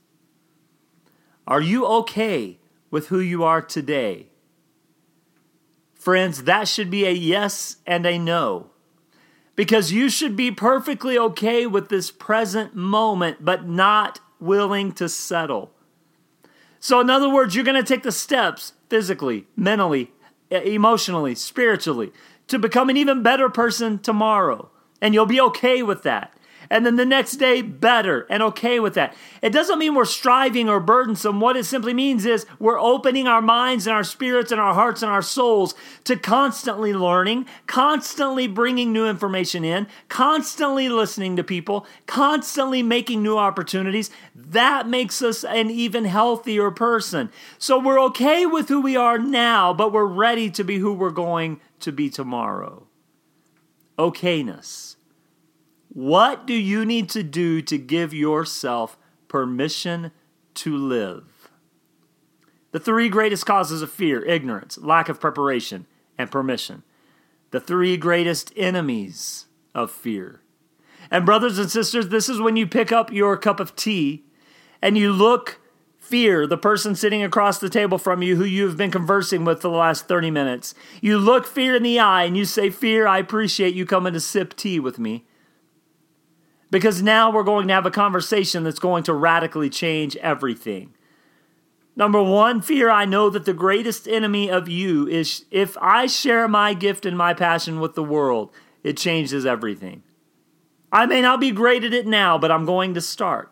Are 1.48 1.62
you 1.62 1.86
okay 1.86 2.60
with 2.89 3.08
who 3.08 3.20
you 3.20 3.44
are 3.44 3.62
today? 3.62 4.28
Friends, 5.94 6.44
that 6.44 6.67
should 6.67 6.89
be 6.89 7.06
a 7.06 7.12
yes 7.12 7.78
and 7.86 8.06
a 8.06 8.17
no. 8.17 8.72
Because 9.56 9.91
you 9.91 10.10
should 10.10 10.36
be 10.36 10.52
perfectly 10.52 11.17
okay 11.17 11.67
with 11.67 11.89
this 11.89 12.10
present 12.10 12.76
moment, 12.76 13.46
but 13.46 13.67
not 13.67 14.20
willing 14.39 14.91
to 14.94 15.08
settle. 15.08 15.72
So, 16.80 17.00
in 17.00 17.10
other 17.10 17.30
words, 17.30 17.54
you're 17.54 17.63
going 17.63 17.82
to 17.82 17.88
take 17.88 18.04
the 18.04 18.12
steps 18.12 18.74
physically, 18.89 19.46
mentally, 19.56 20.12
emotionally, 20.50 21.36
spiritually 21.36 22.12
to 22.52 22.60
become 22.60 22.90
an 22.90 22.98
even 22.98 23.24
better 23.24 23.50
person 23.50 23.98
tomorrow. 23.98 24.70
And 25.02 25.14
you'll 25.14 25.26
be 25.26 25.42
okay 25.42 25.82
with 25.82 26.04
that. 26.04 26.38
And 26.71 26.86
then 26.86 26.95
the 26.95 27.05
next 27.05 27.34
day, 27.34 27.62
better 27.62 28.25
and 28.29 28.41
okay 28.41 28.79
with 28.79 28.93
that. 28.93 29.13
It 29.41 29.51
doesn't 29.51 29.77
mean 29.77 29.93
we're 29.93 30.05
striving 30.05 30.69
or 30.69 30.79
burdensome. 30.79 31.41
What 31.41 31.57
it 31.57 31.65
simply 31.65 31.93
means 31.93 32.25
is 32.25 32.45
we're 32.60 32.79
opening 32.79 33.27
our 33.27 33.41
minds 33.41 33.86
and 33.86 33.93
our 33.93 34.05
spirits 34.05 34.53
and 34.53 34.62
our 34.62 34.73
hearts 34.73 35.01
and 35.01 35.12
our 35.12 35.21
souls 35.21 35.75
to 36.05 36.15
constantly 36.15 36.93
learning, 36.93 37.45
constantly 37.67 38.47
bringing 38.47 38.93
new 38.93 39.05
information 39.05 39.65
in, 39.65 39.86
constantly 40.07 40.88
listening 40.88 41.36
to 41.36 41.43
people, 41.43 41.86
constantly 42.05 42.81
making 42.81 43.21
new 43.21 43.38
opportunities. 43.38 44.10
That 44.34 44.88
makes 44.88 45.21
us 45.21 45.43
an 45.43 45.69
even 45.69 46.05
healthier 46.05 46.71
person. 46.71 47.31
So 47.57 47.77
we're 47.79 48.01
okay 48.03 48.45
with 48.45 48.69
who 48.69 48.79
we 48.79 48.95
are 48.95 49.17
now, 49.17 49.73
but 49.73 49.91
we're 49.91 50.05
ready 50.05 50.49
to 50.51 50.63
be 50.63 50.77
who 50.77 50.93
we're 50.93 51.10
going 51.10 51.60
to 51.81 51.91
be 51.91 52.10
tomorrow. 52.10 52.88
Okayness. 53.99 54.95
What 55.93 56.47
do 56.47 56.54
you 56.54 56.86
need 56.86 57.10
to 57.10 57.21
do 57.21 57.62
to 57.63 57.77
give 57.77 58.13
yourself 58.13 58.97
permission 59.27 60.12
to 60.56 60.75
live? 60.75 61.49
The 62.71 62.80
three 62.80 63.10
greatest 63.10 63.45
causes 63.45 63.82
of 63.82 63.91
fear 63.91 64.23
ignorance, 64.23 64.77
lack 64.77 65.10
of 65.10 65.19
preparation, 65.19 65.86
and 66.17 66.32
permission. 66.32 66.84
The 67.51 67.60
three 67.60 67.97
greatest 67.97 68.54
enemies 68.56 69.47
of 69.75 69.91
fear. 69.91 70.39
And, 71.10 71.25
brothers 71.25 71.60
and 71.60 71.69
sisters, 71.69 72.08
this 72.08 72.30
is 72.30 72.39
when 72.39 72.56
you 72.56 72.65
pick 72.65 72.93
up 72.93 73.12
your 73.12 73.36
cup 73.36 73.60
of 73.60 73.75
tea 73.75 74.23
and 74.82 74.97
you 74.97 75.12
look 75.12 75.60
fear 75.99 76.47
the 76.47 76.58
person 76.58 76.95
sitting 76.95 77.21
across 77.21 77.60
the 77.60 77.69
table 77.69 77.97
from 77.97 78.21
you 78.21 78.38
who 78.38 78.45
you 78.45 78.65
have 78.65 78.77
been 78.77 78.91
conversing 78.91 79.43
with 79.43 79.62
for 79.62 79.67
the 79.67 79.75
last 79.75 80.08
30 80.08 80.32
minutes. 80.32 80.73
You 81.01 81.17
look 81.17 81.45
fear 81.45 81.75
in 81.75 81.84
the 81.84 81.99
eye 81.99 82.23
and 82.23 82.38
you 82.38 82.45
say, 82.45 82.69
Fear, 82.69 83.08
I 83.08 83.17
appreciate 83.17 83.75
you 83.75 83.86
coming 83.86 84.13
to 84.13 84.21
sip 84.21 84.56
tea 84.56 84.80
with 84.80 84.97
me. 84.97 85.25
Because 86.71 87.03
now 87.03 87.29
we're 87.29 87.43
going 87.43 87.67
to 87.67 87.73
have 87.73 87.86
a 87.86 87.91
conversation 87.91 88.63
that's 88.63 88.79
going 88.79 89.03
to 89.03 89.13
radically 89.13 89.69
change 89.69 90.15
everything. 90.17 90.93
Number 91.95 92.23
one, 92.23 92.62
fear, 92.62 92.89
I 92.89 93.03
know 93.03 93.29
that 93.29 93.43
the 93.43 93.53
greatest 93.53 94.07
enemy 94.07 94.49
of 94.49 94.69
you 94.69 95.05
is 95.07 95.45
if 95.51 95.77
I 95.81 96.07
share 96.07 96.47
my 96.47 96.73
gift 96.73 97.05
and 97.05 97.17
my 97.17 97.34
passion 97.34 97.81
with 97.81 97.95
the 97.95 98.03
world, 98.03 98.51
it 98.84 98.95
changes 98.95 99.45
everything. 99.45 100.01
I 100.91 101.05
may 101.05 101.21
not 101.21 101.41
be 101.41 101.51
great 101.51 101.84
at 101.84 101.93
it 101.93 102.07
now, 102.07 102.38
but 102.38 102.51
I'm 102.51 102.65
going 102.65 102.93
to 102.93 103.01
start. 103.01 103.51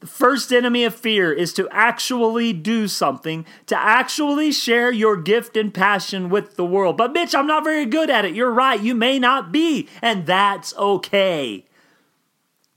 The 0.00 0.06
first 0.06 0.52
enemy 0.52 0.84
of 0.84 0.94
fear 0.94 1.32
is 1.32 1.52
to 1.54 1.68
actually 1.70 2.52
do 2.52 2.88
something, 2.88 3.44
to 3.66 3.76
actually 3.76 4.52
share 4.52 4.92
your 4.92 5.16
gift 5.16 5.56
and 5.56 5.74
passion 5.74 6.30
with 6.30 6.56
the 6.56 6.64
world. 6.64 6.96
But, 6.96 7.12
Mitch, 7.12 7.34
I'm 7.34 7.46
not 7.46 7.64
very 7.64 7.84
good 7.84 8.08
at 8.08 8.24
it. 8.24 8.34
You're 8.34 8.52
right. 8.52 8.80
You 8.80 8.94
may 8.94 9.18
not 9.18 9.52
be, 9.52 9.88
and 10.00 10.24
that's 10.24 10.74
okay. 10.76 11.64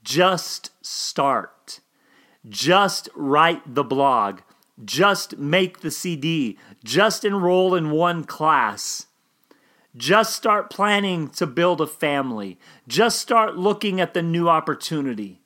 Just 0.02 0.70
start. 0.84 1.80
Just 2.48 3.08
write 3.14 3.74
the 3.74 3.84
blog. 3.84 4.40
Just 4.84 5.38
make 5.38 5.80
the 5.80 5.90
CD. 5.90 6.58
Just 6.82 7.24
enroll 7.24 7.74
in 7.74 7.90
one 7.90 8.24
class. 8.24 9.06
Just 9.96 10.34
start 10.34 10.70
planning 10.70 11.28
to 11.30 11.46
build 11.46 11.80
a 11.80 11.86
family. 11.86 12.58
Just 12.88 13.20
start 13.20 13.56
looking 13.56 14.00
at 14.00 14.14
the 14.14 14.22
new 14.22 14.48
opportunity. 14.48 15.40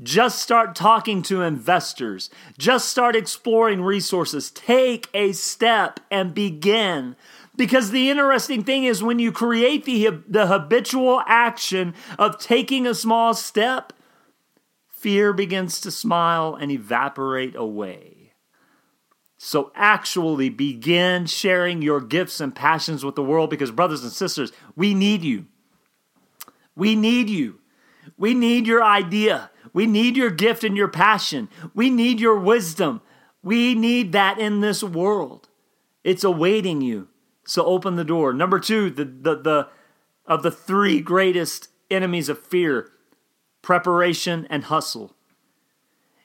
Just 0.00 0.40
start 0.40 0.74
talking 0.74 1.22
to 1.22 1.42
investors. 1.42 2.30
Just 2.58 2.88
start 2.88 3.14
exploring 3.14 3.82
resources. 3.82 4.50
Take 4.50 5.08
a 5.12 5.32
step 5.32 6.00
and 6.10 6.34
begin. 6.34 7.14
Because 7.62 7.92
the 7.92 8.10
interesting 8.10 8.64
thing 8.64 8.82
is, 8.82 9.04
when 9.04 9.20
you 9.20 9.30
create 9.30 9.84
the, 9.84 10.20
the 10.26 10.48
habitual 10.48 11.22
action 11.28 11.94
of 12.18 12.40
taking 12.40 12.88
a 12.88 12.92
small 12.92 13.34
step, 13.34 13.92
fear 14.88 15.32
begins 15.32 15.80
to 15.82 15.92
smile 15.92 16.56
and 16.56 16.72
evaporate 16.72 17.54
away. 17.54 18.32
So, 19.38 19.70
actually 19.76 20.48
begin 20.48 21.26
sharing 21.26 21.82
your 21.82 22.00
gifts 22.00 22.40
and 22.40 22.52
passions 22.52 23.04
with 23.04 23.14
the 23.14 23.22
world 23.22 23.48
because, 23.48 23.70
brothers 23.70 24.02
and 24.02 24.12
sisters, 24.12 24.50
we 24.74 24.92
need 24.92 25.22
you. 25.22 25.46
We 26.74 26.96
need 26.96 27.30
you. 27.30 27.60
We 28.18 28.34
need 28.34 28.66
your 28.66 28.82
idea. 28.82 29.52
We 29.72 29.86
need 29.86 30.16
your 30.16 30.30
gift 30.30 30.64
and 30.64 30.76
your 30.76 30.88
passion. 30.88 31.48
We 31.74 31.90
need 31.90 32.18
your 32.18 32.40
wisdom. 32.40 33.02
We 33.40 33.76
need 33.76 34.10
that 34.10 34.40
in 34.40 34.62
this 34.62 34.82
world. 34.82 35.48
It's 36.02 36.24
awaiting 36.24 36.80
you. 36.80 37.06
So 37.44 37.64
open 37.64 37.96
the 37.96 38.04
door. 38.04 38.32
Number 38.32 38.60
two, 38.60 38.90
the, 38.90 39.04
the, 39.04 39.34
the 39.36 39.68
of 40.26 40.42
the 40.42 40.50
three 40.50 41.00
greatest 41.00 41.68
enemies 41.90 42.28
of 42.28 42.38
fear, 42.38 42.90
preparation 43.60 44.46
and 44.48 44.64
hustle. 44.64 45.14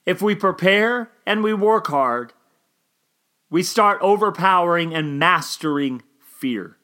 If 0.05 0.21
we 0.21 0.35
prepare 0.35 1.11
and 1.25 1.43
we 1.43 1.53
work 1.53 1.87
hard, 1.87 2.33
we 3.49 3.63
start 3.63 3.99
overpowering 4.01 4.93
and 4.93 5.19
mastering 5.19 6.03
fear. 6.19 6.77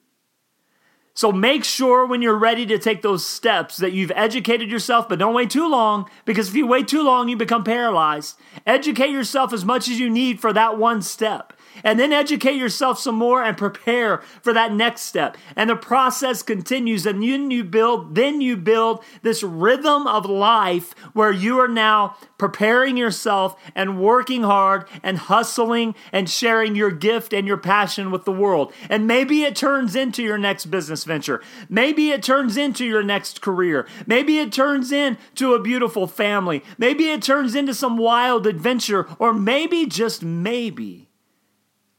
So 1.15 1.31
make 1.31 1.63
sure 1.63 2.07
when 2.07 2.23
you're 2.23 2.37
ready 2.37 2.65
to 2.65 2.79
take 2.79 3.03
those 3.03 3.25
steps 3.25 3.77
that 3.77 3.93
you've 3.93 4.11
educated 4.15 4.71
yourself, 4.71 5.07
but 5.07 5.19
don't 5.19 5.35
wait 5.35 5.51
too 5.51 5.69
long 5.69 6.09
because 6.25 6.49
if 6.49 6.55
you 6.55 6.65
wait 6.65 6.87
too 6.87 7.03
long, 7.03 7.29
you 7.29 7.37
become 7.37 7.63
paralyzed. 7.63 8.35
Educate 8.65 9.11
yourself 9.11 9.53
as 9.53 9.63
much 9.63 9.87
as 9.87 9.99
you 9.99 10.09
need 10.09 10.39
for 10.39 10.51
that 10.51 10.79
one 10.79 11.03
step 11.03 11.52
and 11.83 11.99
then 11.99 12.13
educate 12.13 12.55
yourself 12.55 12.99
some 12.99 13.15
more 13.15 13.43
and 13.43 13.57
prepare 13.57 14.19
for 14.41 14.53
that 14.53 14.73
next 14.73 15.01
step. 15.01 15.37
And 15.55 15.69
the 15.69 15.75
process 15.75 16.41
continues, 16.43 17.05
and 17.05 17.23
then 17.23 17.51
you 17.51 17.63
build, 17.63 18.15
then 18.15 18.41
you 18.41 18.57
build 18.57 19.03
this 19.21 19.43
rhythm 19.43 20.07
of 20.07 20.25
life 20.25 20.93
where 21.13 21.31
you 21.31 21.59
are 21.59 21.67
now 21.67 22.17
preparing 22.37 22.97
yourself 22.97 23.55
and 23.75 24.01
working 24.01 24.43
hard 24.43 24.87
and 25.01 25.17
hustling 25.17 25.95
and 26.11 26.29
sharing 26.29 26.75
your 26.75 26.91
gift 26.91 27.33
and 27.33 27.47
your 27.47 27.57
passion 27.57 28.11
with 28.11 28.25
the 28.25 28.31
world. 28.31 28.73
And 28.89 29.07
maybe 29.07 29.43
it 29.43 29.55
turns 29.55 29.95
into 29.95 30.21
your 30.21 30.37
next 30.37 30.65
business 30.65 31.03
venture. 31.03 31.41
Maybe 31.69 32.11
it 32.11 32.21
turns 32.21 32.57
into 32.57 32.85
your 32.85 33.03
next 33.03 33.41
career. 33.41 33.87
Maybe 34.05 34.39
it 34.39 34.51
turns 34.51 34.91
into 34.91 35.53
a 35.53 35.61
beautiful 35.61 36.07
family. 36.07 36.63
Maybe 36.77 37.09
it 37.09 37.21
turns 37.21 37.55
into 37.55 37.73
some 37.73 37.97
wild 37.97 38.45
adventure, 38.45 39.07
or 39.19 39.33
maybe 39.33 39.85
just 39.85 40.23
maybe 40.23 41.02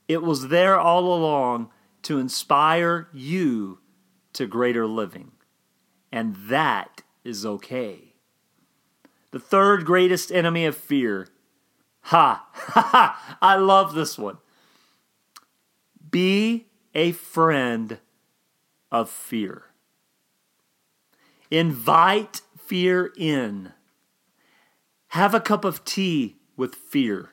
it 0.09 0.23
was 0.23 0.49
there 0.49 0.79
all 0.79 1.15
along 1.15 1.71
to 2.03 2.19
inspire 2.19 3.09
you 3.13 3.79
to 4.35 4.47
greater 4.47 4.87
living. 4.87 5.33
And 6.13 6.37
that 6.49 7.03
is 7.25 7.45
okay. 7.47 8.15
The 9.31 9.41
third 9.41 9.85
greatest 9.85 10.31
enemy 10.31 10.65
of 10.65 10.77
fear. 10.77 11.29
Ha! 12.03 12.47
Ha 12.55 12.81
ha! 12.83 13.37
I 13.41 13.57
love 13.57 13.95
this 13.95 14.19
one. 14.19 14.39
Be 16.11 16.67
a 16.95 17.13
friend 17.13 17.99
of 18.93 19.11
fear. 19.11 19.65
Invite 21.51 22.43
fear 22.57 23.13
in. 23.17 23.73
Have 25.09 25.35
a 25.35 25.41
cup 25.41 25.65
of 25.65 25.85
tea 25.85 26.37
with 26.57 26.75
fear. 26.75 27.31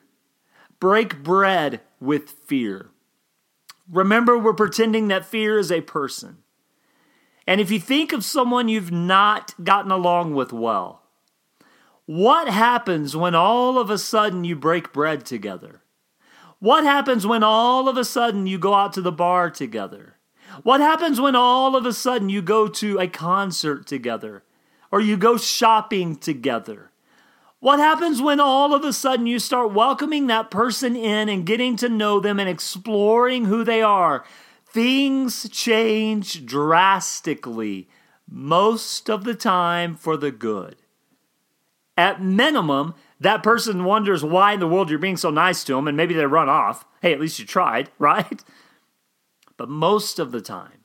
Break 0.80 1.22
bread 1.22 1.80
with 2.02 2.30
fear. 2.30 2.90
Remember, 3.90 4.36
we're 4.36 4.52
pretending 4.52 5.08
that 5.08 5.24
fear 5.24 5.58
is 5.58 5.70
a 5.70 5.80
person. 5.80 6.38
And 7.46 7.60
if 7.60 7.70
you 7.70 7.80
think 7.80 8.12
of 8.12 8.24
someone 8.24 8.68
you've 8.68 8.92
not 8.92 9.54
gotten 9.62 9.90
along 9.90 10.34
with 10.34 10.52
well, 10.52 11.02
what 12.06 12.48
happens 12.48 13.16
when 13.16 13.34
all 13.34 13.78
of 13.78 13.90
a 13.90 13.98
sudden 13.98 14.44
you 14.44 14.56
break 14.56 14.92
bread 14.92 15.24
together? 15.24 15.82
What 16.58 16.84
happens 16.84 17.26
when 17.26 17.42
all 17.42 17.88
of 17.88 17.96
a 17.96 18.04
sudden 18.04 18.46
you 18.46 18.58
go 18.58 18.74
out 18.74 18.92
to 18.92 19.00
the 19.00 19.10
bar 19.10 19.50
together? 19.50 20.16
What 20.62 20.80
happens 20.80 21.20
when 21.20 21.34
all 21.34 21.74
of 21.74 21.86
a 21.86 21.92
sudden 21.92 22.28
you 22.28 22.42
go 22.42 22.68
to 22.68 22.98
a 22.98 23.08
concert 23.08 23.86
together 23.86 24.44
or 24.90 25.00
you 25.00 25.16
go 25.16 25.36
shopping 25.36 26.16
together? 26.16 26.91
What 27.62 27.78
happens 27.78 28.20
when 28.20 28.40
all 28.40 28.74
of 28.74 28.82
a 28.82 28.92
sudden 28.92 29.28
you 29.28 29.38
start 29.38 29.72
welcoming 29.72 30.26
that 30.26 30.50
person 30.50 30.96
in 30.96 31.28
and 31.28 31.46
getting 31.46 31.76
to 31.76 31.88
know 31.88 32.18
them 32.18 32.40
and 32.40 32.48
exploring 32.48 33.44
who 33.44 33.62
they 33.62 33.80
are? 33.80 34.24
Things 34.66 35.48
change 35.48 36.44
drastically, 36.44 37.88
most 38.28 39.08
of 39.08 39.22
the 39.22 39.36
time 39.36 39.94
for 39.94 40.16
the 40.16 40.32
good. 40.32 40.74
At 41.96 42.20
minimum, 42.20 42.96
that 43.20 43.44
person 43.44 43.84
wonders 43.84 44.24
why 44.24 44.54
in 44.54 44.58
the 44.58 44.66
world 44.66 44.90
you're 44.90 44.98
being 44.98 45.16
so 45.16 45.30
nice 45.30 45.62
to 45.62 45.76
them, 45.76 45.86
and 45.86 45.96
maybe 45.96 46.14
they 46.14 46.26
run 46.26 46.48
off. 46.48 46.84
Hey, 47.00 47.12
at 47.12 47.20
least 47.20 47.38
you 47.38 47.46
tried, 47.46 47.90
right? 48.00 48.42
But 49.56 49.68
most 49.68 50.18
of 50.18 50.32
the 50.32 50.40
time, 50.40 50.80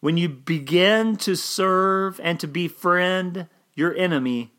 when 0.00 0.16
you 0.16 0.30
begin 0.30 1.16
to 1.16 1.36
serve 1.36 2.18
and 2.24 2.40
to 2.40 2.48
befriend 2.48 3.48
your 3.74 3.94
enemy, 3.94 4.53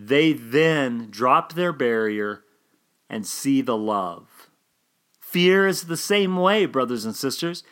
they 0.00 0.32
then 0.32 1.08
drop 1.10 1.54
their 1.54 1.72
barrier 1.72 2.44
and 3.10 3.26
see 3.26 3.60
the 3.60 3.76
love. 3.76 4.48
Fear 5.18 5.66
is 5.66 5.84
the 5.84 5.96
same 5.96 6.36
way, 6.36 6.66
brothers 6.66 7.04
and 7.04 7.16
sisters. 7.16 7.64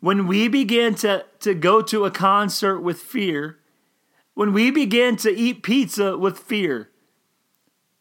When 0.00 0.26
we 0.26 0.48
begin 0.48 0.96
to, 0.96 1.24
to 1.38 1.54
go 1.54 1.80
to 1.82 2.04
a 2.04 2.10
concert 2.10 2.80
with 2.80 2.98
fear, 2.98 3.60
when 4.34 4.52
we 4.52 4.72
begin 4.72 5.16
to 5.18 5.30
eat 5.30 5.62
pizza 5.62 6.18
with 6.18 6.40
fear, 6.40 6.90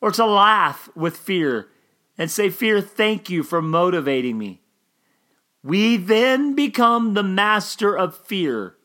or 0.02 0.10
to 0.12 0.26
laugh 0.26 0.90
with 0.96 1.16
fear 1.16 1.68
and 2.18 2.32
say, 2.32 2.50
Fear, 2.50 2.82
thank 2.82 3.30
you 3.30 3.44
for 3.44 3.62
motivating 3.62 4.40
me, 4.40 4.62
we 5.62 5.98
then 5.98 6.56
become 6.56 7.14
the 7.14 7.24
master 7.24 7.96
of 7.96 8.18
fear 8.18 8.77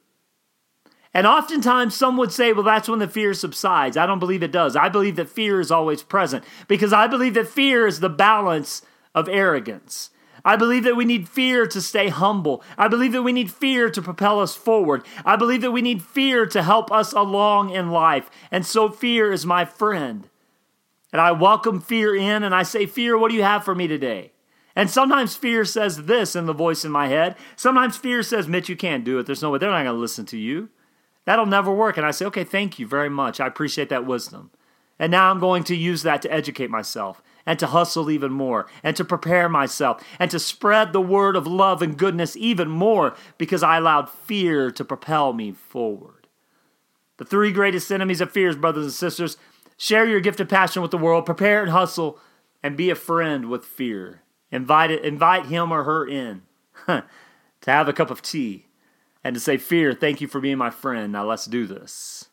and 1.15 1.27
oftentimes 1.27 1.95
some 1.95 2.17
would 2.17 2.33
say, 2.33 2.53
well, 2.53 2.63
that's 2.63 2.89
when 2.89 2.99
the 2.99 3.09
fear 3.09 3.35
subsides. 3.35 3.97
I 3.97 4.07
don't 4.07 4.19
believe 4.19 4.43
it 4.43 4.53
does. 4.53 4.77
I 4.77 4.89
believe 4.89 5.17
that 5.17 5.29
fear 5.29 5.61
is 5.61 5.71
always 5.71 6.03
present 6.03 6.45
because 6.69 6.93
I 6.93 7.07
believe 7.07 7.35
that 7.35 7.49
fear 7.49 7.87
is 7.87 8.01
the 8.01 8.09
balance 8.09 8.83
of 9.15 9.29
arrogance. 9.29 10.11
I 10.45 10.57
believe 10.57 10.85
that 10.85 10.97
we 10.97 11.05
need 11.05 11.29
fear 11.29 11.67
to 11.67 11.81
stay 11.81 12.09
humble. 12.09 12.65
I 12.77 12.89
believe 12.89 13.13
that 13.13 13.23
we 13.23 13.33
need 13.33 13.51
fear 13.51 13.91
to 13.91 14.03
propel 14.03 14.41
us 14.41 14.57
forward. 14.57 15.05
I 15.25 15.37
believe 15.37 15.61
that 15.61 15.71
we 15.71 15.83
need 15.83 16.03
fear 16.03 16.47
to 16.47 16.63
help 16.63 16.91
us 16.91 17.13
along 17.13 17.71
in 17.71 17.91
life. 17.91 18.29
And 18.51 18.67
so 18.67 18.89
fear 18.89 19.33
is 19.33 19.47
my 19.47 19.65
friend. 19.65 20.29
And 21.13 21.21
I 21.21 21.33
welcome 21.33 21.81
fear 21.81 22.17
in 22.17 22.43
and 22.43 22.55
I 22.55 22.63
say, 22.63 22.87
Fear, 22.87 23.19
what 23.19 23.31
do 23.31 23.37
you 23.37 23.43
have 23.43 23.65
for 23.65 23.75
me 23.75 23.87
today? 23.87 24.33
And 24.75 24.91
sometimes 24.91 25.37
fear 25.37 25.65
says 25.67 26.05
this 26.05 26.35
in 26.35 26.47
the 26.47 26.55
voice 26.55 26.85
in 26.85 26.91
my 26.91 27.09
head. 27.09 27.37
Sometimes 27.55 27.99
fear 27.99 28.23
says, 28.23 28.49
Mitch, 28.49 28.71
you 28.71 28.77
can't 28.77 29.05
do 29.05 29.19
it. 29.19 29.27
There's 29.27 29.43
no 29.43 29.51
way. 29.51 29.59
They're 29.59 29.71
not 29.71 29.85
going 29.85 29.95
to 29.95 30.01
listen 30.01 30.25
to 30.27 30.39
you. 30.39 30.71
That'll 31.25 31.47
never 31.47 31.73
work. 31.73 31.97
And 31.97 32.07
I 32.07 32.11
say, 32.11 32.25
okay, 32.27 32.45
thank 32.45 32.79
you 32.79 32.87
very 32.87 33.09
much. 33.09 33.41
I 33.41 33.47
appreciate 33.47 33.89
that 33.91 34.07
wisdom. 34.07 34.51
And 34.99 35.11
now 35.11 35.31
I'm 35.31 35.41
going 35.41 35.65
to 35.65 35.77
use 35.77 36.03
that 36.03 36.23
to 36.23 36.33
educate 36.33 36.71
myself 36.71 37.23
and 37.45 37.59
to 37.59 37.67
hustle 37.67 38.11
even 38.11 38.33
more 38.33 38.67
and 38.83 38.97
to 38.97 39.05
prepare 39.05 39.49
myself 39.49 40.03
and 40.19 40.31
to 40.31 40.39
spread 40.39 40.93
the 40.93 41.01
word 41.01 41.35
of 41.35 41.47
love 41.47 41.83
and 41.83 41.99
goodness 41.99 42.37
even 42.37 42.69
more 42.69 43.15
because 43.39 43.63
I 43.63 43.79
allowed 43.79 44.11
fear 44.11 44.71
to 44.71 44.85
propel 44.85 45.33
me 45.33 45.53
forward. 45.53 46.29
The 47.17 47.25
three 47.25 47.53
greatest 47.53 47.91
enemies 47.91 48.21
of 48.21 48.31
fears, 48.31 48.57
brothers 48.57 48.85
and 48.85 48.93
sisters, 48.93 49.37
share 49.77 50.07
your 50.07 50.21
gift 50.21 50.41
of 50.41 50.49
passion 50.49 50.83
with 50.83 50.91
the 50.91 50.99
world, 50.99 51.27
prepare 51.27 51.63
and 51.63 51.71
hustle, 51.71 52.19
and 52.63 52.77
be 52.77 52.91
a 52.91 52.95
friend 52.95 53.49
with 53.49 53.65
fear. 53.65 54.23
Invite, 54.51 54.91
it, 54.91 55.05
invite 55.05 55.47
him 55.47 55.73
or 55.73 55.85
her 55.85 56.07
in 56.07 56.43
to 56.87 57.05
have 57.67 57.89
a 57.89 57.93
cup 57.93 58.11
of 58.11 58.23
tea 58.23 58.67
and 59.25 59.35
to 59.35 59.41
say, 59.41 59.57
Fear, 59.57 59.95
thank 59.95 60.21
you 60.21 60.29
for 60.29 60.41
being 60.41 60.59
my 60.59 60.71
friend. 60.71 61.13
Now 61.13 61.25
let's 61.25 61.47
do 61.47 61.67
this. 61.67 62.27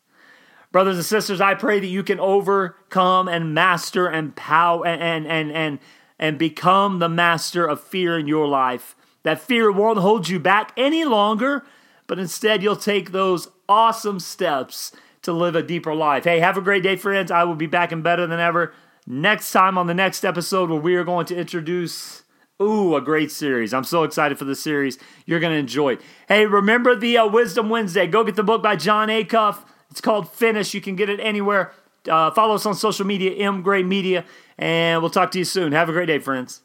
Brothers 0.72 0.98
and 0.98 1.06
sisters, 1.06 1.42
I 1.42 1.56
pray 1.56 1.80
that 1.80 1.88
you 1.88 2.04
can 2.04 2.20
overcome 2.20 3.28
and 3.28 3.54
master 3.54 4.08
and 4.08 4.36
power 4.36 4.86
and 4.86 5.26
and 5.26 5.52
and 5.52 5.80
and, 6.20 6.38
become 6.38 7.00
the 7.00 7.10
master 7.10 7.66
of 7.66 7.82
fear 7.82 8.20
in 8.20 8.28
your 8.28 8.48
life. 8.48 8.96
That 9.24 9.42
fear 9.42 9.72
won't 9.72 10.00
hold 10.00 10.30
you 10.30 10.40
back 10.40 10.72
any 10.78 11.06
longer, 11.06 11.66
but 12.06 12.20
instead 12.20 12.62
you'll 12.62 12.76
take 12.76 13.12
those 13.12 13.48
awesome 13.68 14.20
steps 14.20 14.92
to 15.24 15.34
live 15.34 15.56
a 15.56 15.64
deeper 15.64 15.96
life. 15.96 16.26
Hey, 16.26 16.40
have 16.40 16.58
a 16.58 16.62
great 16.62 16.84
day, 16.84 16.96
friends. 16.96 17.32
I 17.32 17.46
will 17.46 17.56
be 17.56 17.66
back 17.66 17.92
and 17.92 18.04
better 18.04 18.28
than 18.28 18.40
ever 18.40 18.74
next 19.08 19.52
time 19.52 19.78
on 19.78 19.88
the 19.88 19.94
next 19.94 20.24
episode 20.24 20.70
where 20.70 20.80
we 20.80 20.96
are 20.96 21.04
going 21.04 21.26
to 21.26 21.36
introduce 21.36 22.24
Ooh, 22.62 22.96
a 22.96 23.02
great 23.02 23.32
series. 23.32 23.74
I'm 23.74 23.86
so 23.86 24.04
excited 24.04 24.38
for 24.38 24.44
the 24.44 24.56
series. 24.56 24.98
You're 25.26 25.40
going 25.40 25.54
to 25.54 25.60
enjoy 25.60 25.94
it. 25.94 26.02
Hey, 26.28 26.46
remember 26.46 26.94
the 26.94 27.18
uh, 27.18 27.28
Wisdom 27.28 27.70
Wednesday. 27.70 28.06
Go 28.06 28.26
get 28.26 28.36
the 28.36 28.44
book 28.44 28.62
by 28.62 28.76
Jon 28.76 29.08
Acuff. 29.08 29.60
It's 29.90 30.02
called 30.02 30.30
Finish. 30.30 30.74
You 30.74 30.82
can 30.82 30.98
get 30.98 31.10
it 31.10 31.22
anywhere. 31.22 31.72
Uh, 32.08 32.32
follow 32.32 32.56
us 32.56 32.66
on 32.66 32.76
social 32.76 33.06
media, 33.06 33.32
M 33.32 33.62
Gray 33.62 33.84
Media, 33.84 34.26
and 34.58 35.02
we'll 35.02 35.10
talk 35.10 35.32
to 35.32 35.40
you 35.40 35.46
soon. 35.46 35.72
Have 35.72 35.88
a 35.88 35.94
great 35.94 36.08
day, 36.08 36.20
friends. 36.20 36.62